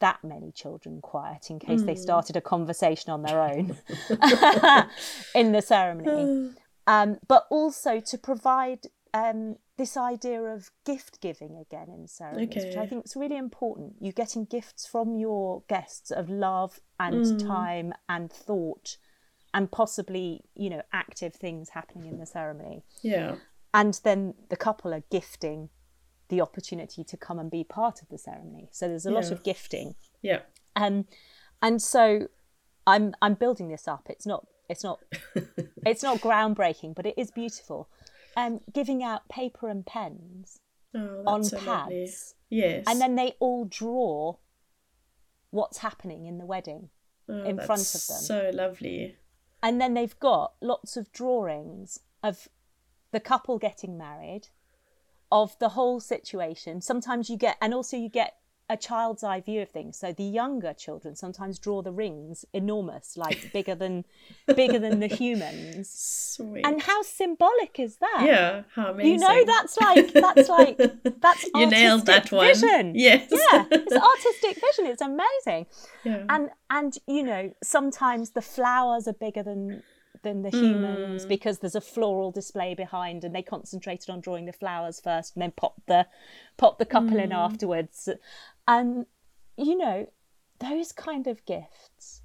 [0.00, 3.76] that many children quiet in case they started a conversation on their own
[5.34, 6.54] in the ceremony
[6.86, 8.82] um, but also to provide
[9.12, 13.94] um, this idea of gift giving again in ceremonies, which I think is really important.
[14.00, 18.96] You getting gifts from your guests of love and time and thought,
[19.54, 23.36] and possibly you know active things happening in the ceremony, Yeah.
[23.72, 25.70] and then the couple are gifting
[26.28, 28.68] the opportunity to come and be part of the ceremony.
[28.72, 29.94] So there's a lot of gifting.
[30.20, 30.40] Yeah.
[30.76, 31.06] Um,
[31.62, 32.28] and so
[32.86, 34.08] I'm I'm building this up.
[34.10, 34.98] It's not it's not
[35.86, 37.88] it's not groundbreaking, but it is beautiful.
[38.38, 40.60] Um, giving out paper and pens
[40.94, 41.96] Oh, on so lovely.
[42.04, 42.84] pads, Yes.
[42.86, 44.36] and then they all draw
[45.50, 46.90] what's happening in the wedding,
[47.28, 48.20] Oh, in front of them.
[48.22, 49.16] So lovely.
[49.62, 52.48] and then they've got lots of drawings of
[53.10, 54.48] the couple getting married,
[55.32, 56.80] of the whole situation.
[56.80, 58.36] Sometimes you get, and also you get
[58.70, 59.96] a child's eye view of things.
[59.96, 64.04] So the younger children sometimes draw the rings enormous, like bigger than
[64.54, 65.88] bigger than the humans.
[65.90, 66.64] Sweet.
[66.66, 68.22] And how symbolic is that?
[68.26, 69.12] yeah, how amazing.
[69.12, 70.76] You know, that's like that's like
[71.20, 72.46] that's you nailed that one.
[72.46, 72.92] Vision.
[72.94, 73.28] Yes.
[73.30, 74.86] Yeah, it's artistic vision.
[74.92, 75.66] It's amazing.
[76.04, 76.24] Yeah.
[76.28, 79.82] And and you know, sometimes the flowers are bigger than
[80.24, 81.28] than the humans Mm.
[81.28, 85.42] because there's a floral display behind and they concentrated on drawing the flowers first and
[85.42, 86.06] then pop the
[86.56, 87.22] pop the couple Mm.
[87.24, 88.08] in afterwards.
[88.68, 89.06] And
[89.56, 90.06] you know,
[90.60, 92.22] those kind of gifts,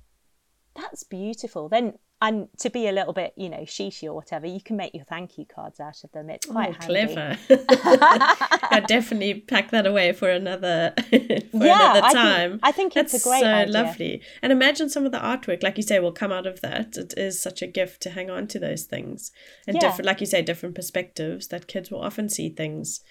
[0.76, 1.70] that's beautiful.
[1.70, 4.94] Then and to be a little bit, you know, sheeshy or whatever, you can make
[4.96, 6.30] your thank you cards out of them.
[6.30, 7.38] It's quite Oh, clever.
[7.50, 12.60] I definitely pack that away for another for Yeah, another I think- time.
[12.64, 13.74] I think it's a That's great so idea.
[13.74, 14.22] lovely.
[14.42, 16.96] And imagine some of the artwork, like you say, will come out of that.
[16.96, 19.32] It is such a gift to hang on to those things.
[19.68, 19.82] And Yeah.
[19.82, 23.02] different like you say, different perspectives that kids will often see things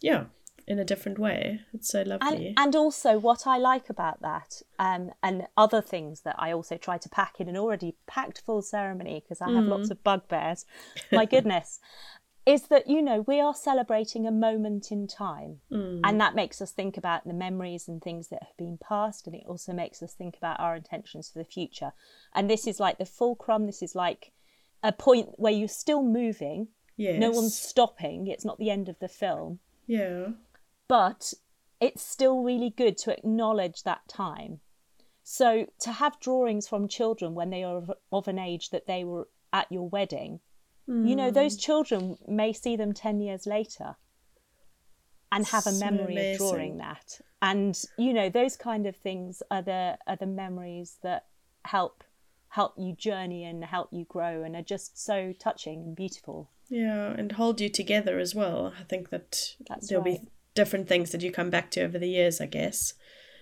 [0.00, 0.26] yeah,
[0.68, 1.60] in a different way.
[1.72, 2.48] It's so lovely.
[2.48, 6.76] And, and also, what I like about that, um, and other things that I also
[6.76, 9.68] try to pack in an already packed full ceremony because I have Mm.
[9.68, 10.66] lots of bugbears,
[11.12, 11.80] my goodness,
[12.44, 15.60] is that, you know, we are celebrating a moment in time.
[15.72, 16.00] Mm.
[16.04, 19.26] And that makes us think about the memories and things that have been past.
[19.26, 21.92] And it also makes us think about our intentions for the future.
[22.34, 24.32] And this is like the fulcrum, this is like
[24.82, 27.18] a point where you're still moving, yes.
[27.20, 30.28] no one's stopping, it's not the end of the film Yeah.
[30.88, 31.32] But
[31.80, 34.60] it's still really good to acknowledge that time.
[35.22, 39.28] So to have drawings from children when they are of, an age that they were
[39.52, 40.40] at your wedding,
[40.86, 41.60] you know, those Mm.
[41.60, 43.96] children may see them 10 years later
[45.30, 47.20] and have a So memory of drawing that.
[47.42, 51.26] And you know, those kind of things are the are the memories that
[51.66, 52.02] help
[52.48, 56.50] help you journey and help you grow and are just so touching and beautiful.
[56.70, 58.72] Yeah, and hold you together as well.
[58.80, 60.22] I think that That's there'll right.
[60.22, 60.28] be
[60.58, 62.94] different things that you come back to over the years, I guess.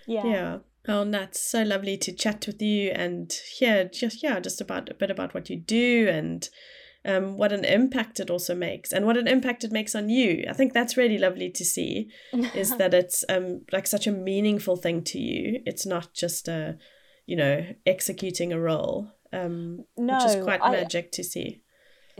[0.07, 0.27] Yeah.
[0.27, 0.59] Yeah.
[0.87, 4.95] Oh, Nat, so lovely to chat with you and hear just yeah, just about a
[4.95, 6.49] bit about what you do and
[7.07, 10.45] um, what an impact it also makes and what an impact it makes on you.
[10.49, 12.11] I think that's really lovely to see
[12.55, 15.63] is that it's um like such a meaningful thing to you.
[15.65, 16.77] It's not just a,
[17.25, 19.11] you know, executing a role.
[19.33, 21.63] Um, which is quite I- magic to see.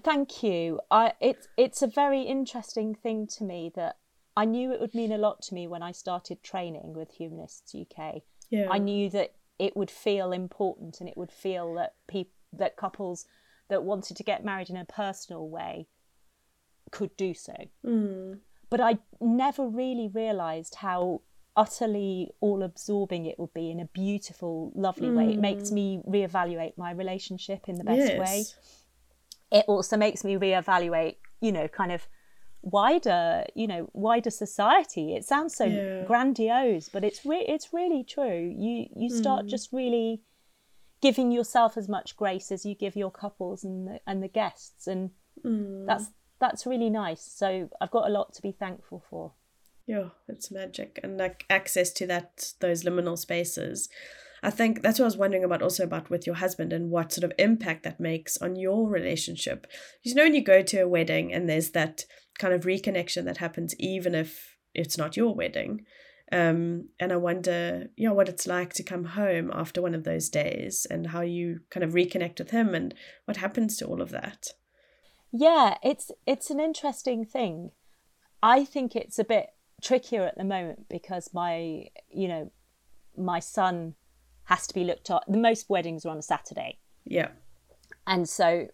[0.03, 0.81] Thank you.
[0.91, 3.97] I it's it's a very interesting thing to me that
[4.37, 7.75] I knew it would mean a lot to me when I started training with Humanists
[7.75, 8.23] UK.
[8.51, 8.69] Yeah.
[8.71, 13.27] I knew that it would feel important and it would feel that people that couples
[13.69, 15.89] that wanted to get married in a personal way
[16.91, 17.55] could do so.
[17.85, 18.39] Mm.
[18.71, 21.23] But I never really realized how
[21.57, 25.33] utterly all absorbing it would be in a beautiful, lovely way.
[25.33, 28.19] It makes me reevaluate my relationship in the best yes.
[28.19, 28.45] way
[29.51, 32.07] it also makes me reevaluate you know kind of
[32.71, 36.03] wider you know wider society it sounds so Yeah.
[36.05, 39.49] grandiose but it's re- it's really true you you start Hmm.
[39.49, 40.23] just really
[41.01, 44.87] giving yourself as much grace as you give your couples and the, and the guests
[44.89, 45.11] and
[45.43, 45.87] Hmm.
[45.87, 46.07] that's
[46.41, 49.33] that's really nice so i've got a lot to be thankful for
[49.87, 53.89] Yeah, it's magic and like access to that those liminal spaces.
[54.43, 57.13] I think that's what I was wondering about also about with your husband and what
[57.13, 59.67] sort of impact that makes on your relationship.
[60.03, 62.05] You know when you go to a wedding and there's that
[62.39, 65.85] kind of reconnection that happens even if it's not your wedding.
[66.33, 70.05] Um, and I wonder, you know, what it's like to come home after one of
[70.05, 72.95] those days and how you kind of reconnect with him and
[73.27, 74.49] what happens to all of that.
[75.33, 77.71] Yeah, it's it's an interesting thing.
[78.43, 79.51] I think it's a bit
[79.83, 82.51] trickier at the moment because my, you know,
[83.17, 83.95] my son
[84.45, 85.23] has to be looked at.
[85.29, 86.79] The most weddings are on a Saturday.
[87.05, 87.29] Yeah.
[88.07, 88.69] And so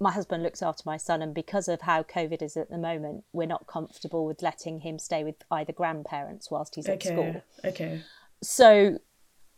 [0.00, 3.24] my husband looks after my son, and because of how COVID is at the moment,
[3.32, 7.42] we're not comfortable with letting him stay with either grandparents whilst he's at school.
[7.64, 7.68] Okay.
[7.68, 8.02] Okay.
[8.42, 8.98] So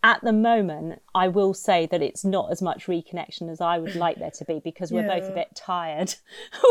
[0.02, 3.94] at the moment, I will say that it's not as much reconnection as I would
[3.94, 6.16] like there to be because we're both a bit tired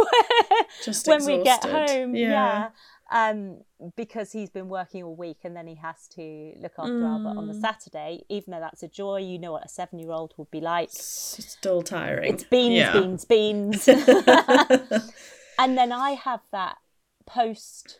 [0.84, 2.14] Just when we get home.
[2.14, 2.30] Yeah.
[2.30, 2.70] Yeah.
[3.14, 3.64] Um,
[3.98, 7.48] because he's been working all week and then he has to look after Albert on
[7.48, 7.60] the Mm.
[7.62, 10.62] Saturday, even though that's a joy, you know what a seven year old would be
[10.62, 10.88] like.
[10.90, 12.34] It's still tiring.
[12.36, 12.94] It's beans, Yeah.
[12.94, 13.88] beans, beans.
[15.60, 16.78] and then I have that
[17.26, 18.00] post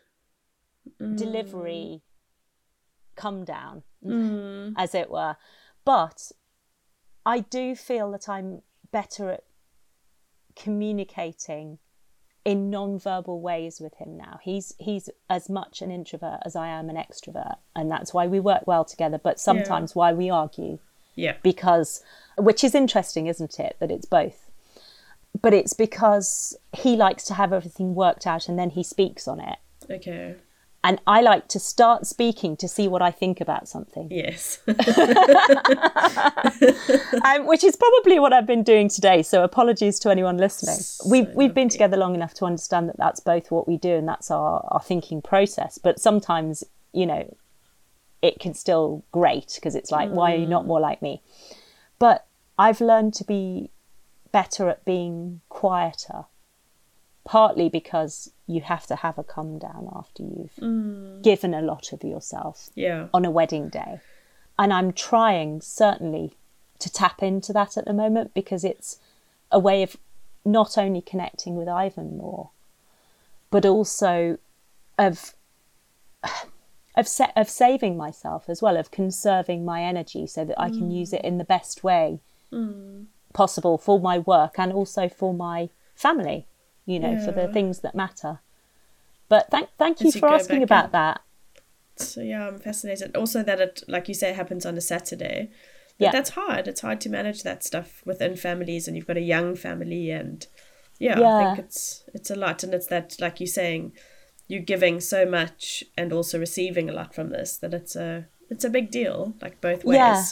[0.98, 2.04] delivery
[3.16, 4.74] come down, Mm.
[4.78, 5.36] as it were.
[5.84, 6.32] But
[7.26, 9.44] I do feel that I'm better at
[10.56, 11.80] communicating
[12.44, 14.40] in non-verbal ways with him now.
[14.42, 18.40] He's he's as much an introvert as I am an extrovert, and that's why we
[18.40, 19.20] work well together.
[19.22, 20.80] But sometimes why we argue
[21.16, 21.36] Yeah.
[21.44, 22.02] because
[22.38, 24.50] which is interesting isn't it that it's both
[25.42, 29.40] but it's because he likes to have everything worked out and then he speaks on
[29.40, 29.58] it
[29.90, 30.36] Okay.
[30.84, 34.08] And i like to start speaking to see what i think about something.
[34.12, 34.60] Yes.
[37.26, 40.78] um, which is probably what i've been doing today so apologies to anyone listening.
[41.10, 44.08] We've, we've been together long enough to understand that that's both what we do and
[44.08, 46.64] that's our, our thinking process but sometimes
[46.94, 47.36] you know
[48.22, 51.22] it can still grate because it's like why are you not more like me?
[52.00, 52.26] But
[52.58, 53.72] i've learned to be
[54.32, 56.26] better at being quieter
[57.24, 61.22] partly because you have to have a come down after you've mm.
[61.22, 63.08] given a lot of yourself yeah.
[63.14, 64.00] on a wedding day.
[64.58, 66.36] And I'm trying certainly
[66.80, 69.00] to tap into that at the moment because it's
[69.52, 69.96] a way of
[70.44, 72.50] not only connecting with Ivan more,
[73.50, 74.38] but also
[74.98, 75.34] of
[76.96, 80.92] of sa- of saving myself as well, of conserving my energy so that I can
[80.92, 81.26] use it mm.
[81.26, 82.20] in the best way
[82.52, 83.06] mm.
[83.34, 86.48] possible for my work and also for my family.
[86.86, 88.40] You know, for the things that matter.
[89.30, 90.92] But thank thank you As you for asking about in.
[90.92, 91.22] that.
[91.98, 93.16] So yeah, I'm fascinated.
[93.16, 95.50] Also, that it, like you say, happens on a Saturday.
[96.00, 96.12] But Yeah.
[96.12, 96.68] that's hard.
[96.68, 100.46] It's hard to manage that stuff within families, and you've got a young family, and
[101.00, 103.94] yeah, I think it's it's a lot, and it's that like you're saying,
[104.48, 108.66] you're giving so much and also receiving a lot from this that it's a it's
[108.66, 109.98] a big deal, like both ways.
[109.98, 110.24] Yeah.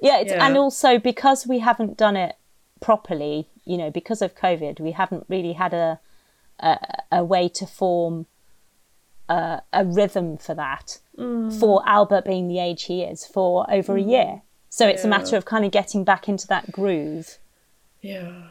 [0.00, 0.44] Yeah, it's, Yeah.
[0.46, 2.34] and also because we haven't done it
[2.82, 6.00] properly, you know, because of COVID, we haven't really had a
[6.60, 6.78] a,
[7.10, 8.26] a way to form
[9.28, 10.98] a, a rhythm for that.
[11.18, 11.58] Mm.
[11.58, 15.36] For Albert being the age he is for over a year, so it's a matter
[15.36, 17.38] of kind of getting back into that groove.
[18.00, 18.48] Yeah.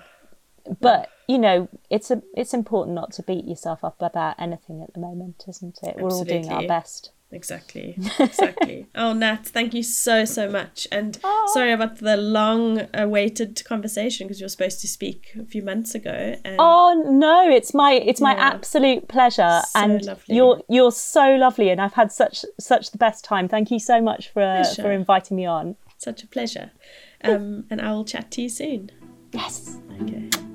[0.80, 4.94] But you know, it's a it's important not to beat yourself up about anything at
[4.94, 5.96] the moment, isn't it?
[5.98, 7.12] We're all doing our best.
[7.34, 7.98] Exactly.
[8.20, 8.88] Exactly.
[8.96, 10.88] oh, Nat, thank you so, so much.
[10.92, 11.50] And Oh.
[11.54, 15.96] sorry about the long awaited conversation because you were supposed to speak a few months
[15.96, 16.36] ago.
[16.44, 18.50] And Oh no, it's my it's my Yeah.
[18.54, 20.36] absolute pleasure, So and lovely.
[20.36, 23.48] you're you're so lovely, and I've had such such the best time.
[23.48, 24.82] Thank you so much for Pleasure.
[24.82, 25.78] for inviting me on.
[25.98, 26.72] such a pleasure.
[27.24, 28.90] Um, and I will chat to you soon.
[29.34, 29.78] Yes.
[30.02, 30.51] Okay.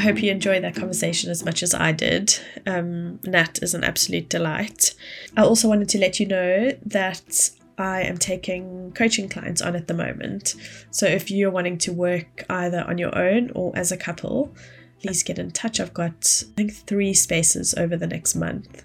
[0.00, 2.38] I hope you enjoyed that conversation as much as I did.
[2.66, 4.94] Um, Nat is an absolute delight.
[5.36, 9.88] I also wanted to let you know that I am taking coaching clients on at
[9.88, 10.54] the moment.
[10.90, 14.54] So if you're wanting to work either on your own or as a couple,
[15.02, 15.78] please get in touch.
[15.78, 18.84] I've got, I think, three spaces over the next month.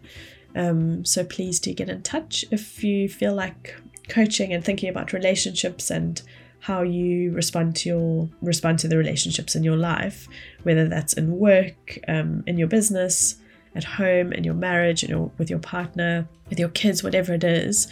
[0.53, 3.73] Um, so please do get in touch if you feel like
[4.09, 6.21] coaching and thinking about relationships and
[6.65, 10.27] how you respond to your respond to the relationships in your life,
[10.63, 13.35] whether that's in work, um, in your business,
[13.75, 17.43] at home, in your marriage, in your, with your partner, with your kids, whatever it
[17.43, 17.87] is.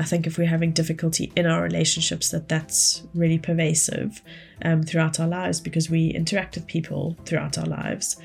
[0.00, 4.22] I think if we're having difficulty in our relationships, that that's really pervasive
[4.64, 8.16] um, throughout our lives because we interact with people throughout our lives,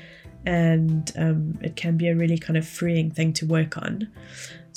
[0.46, 4.08] and um, it can be a really kind of freeing thing to work on.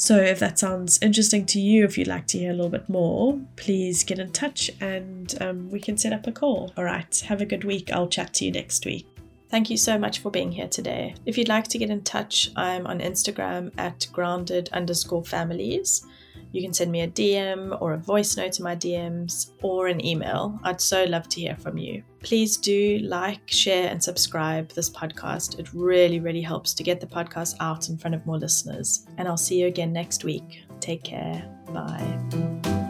[0.04, 2.89] So, if that sounds interesting to you, if you'd like to hear a little bit
[2.89, 6.74] more, please get in touch and um, we can set up a call.
[6.76, 7.89] All right, have a good week.
[7.89, 9.08] I'll chat to you next week.
[9.47, 11.16] Thank you so much for being here today.
[11.26, 16.06] If you'd like to get in touch, I'm on Instagram at grounded underscore families.
[16.54, 20.06] You can send me a DM or a voice note to my DMs or an
[20.06, 20.60] email.
[20.64, 22.04] I'd so love to hear from you.
[22.22, 25.60] Please do like, share, and subscribe this podcast.
[25.60, 29.06] It really, really helps to get the podcast out in front of more listeners.
[29.18, 30.64] And I'll see you again next week.
[30.80, 31.43] Take care.
[31.74, 32.83] Bye.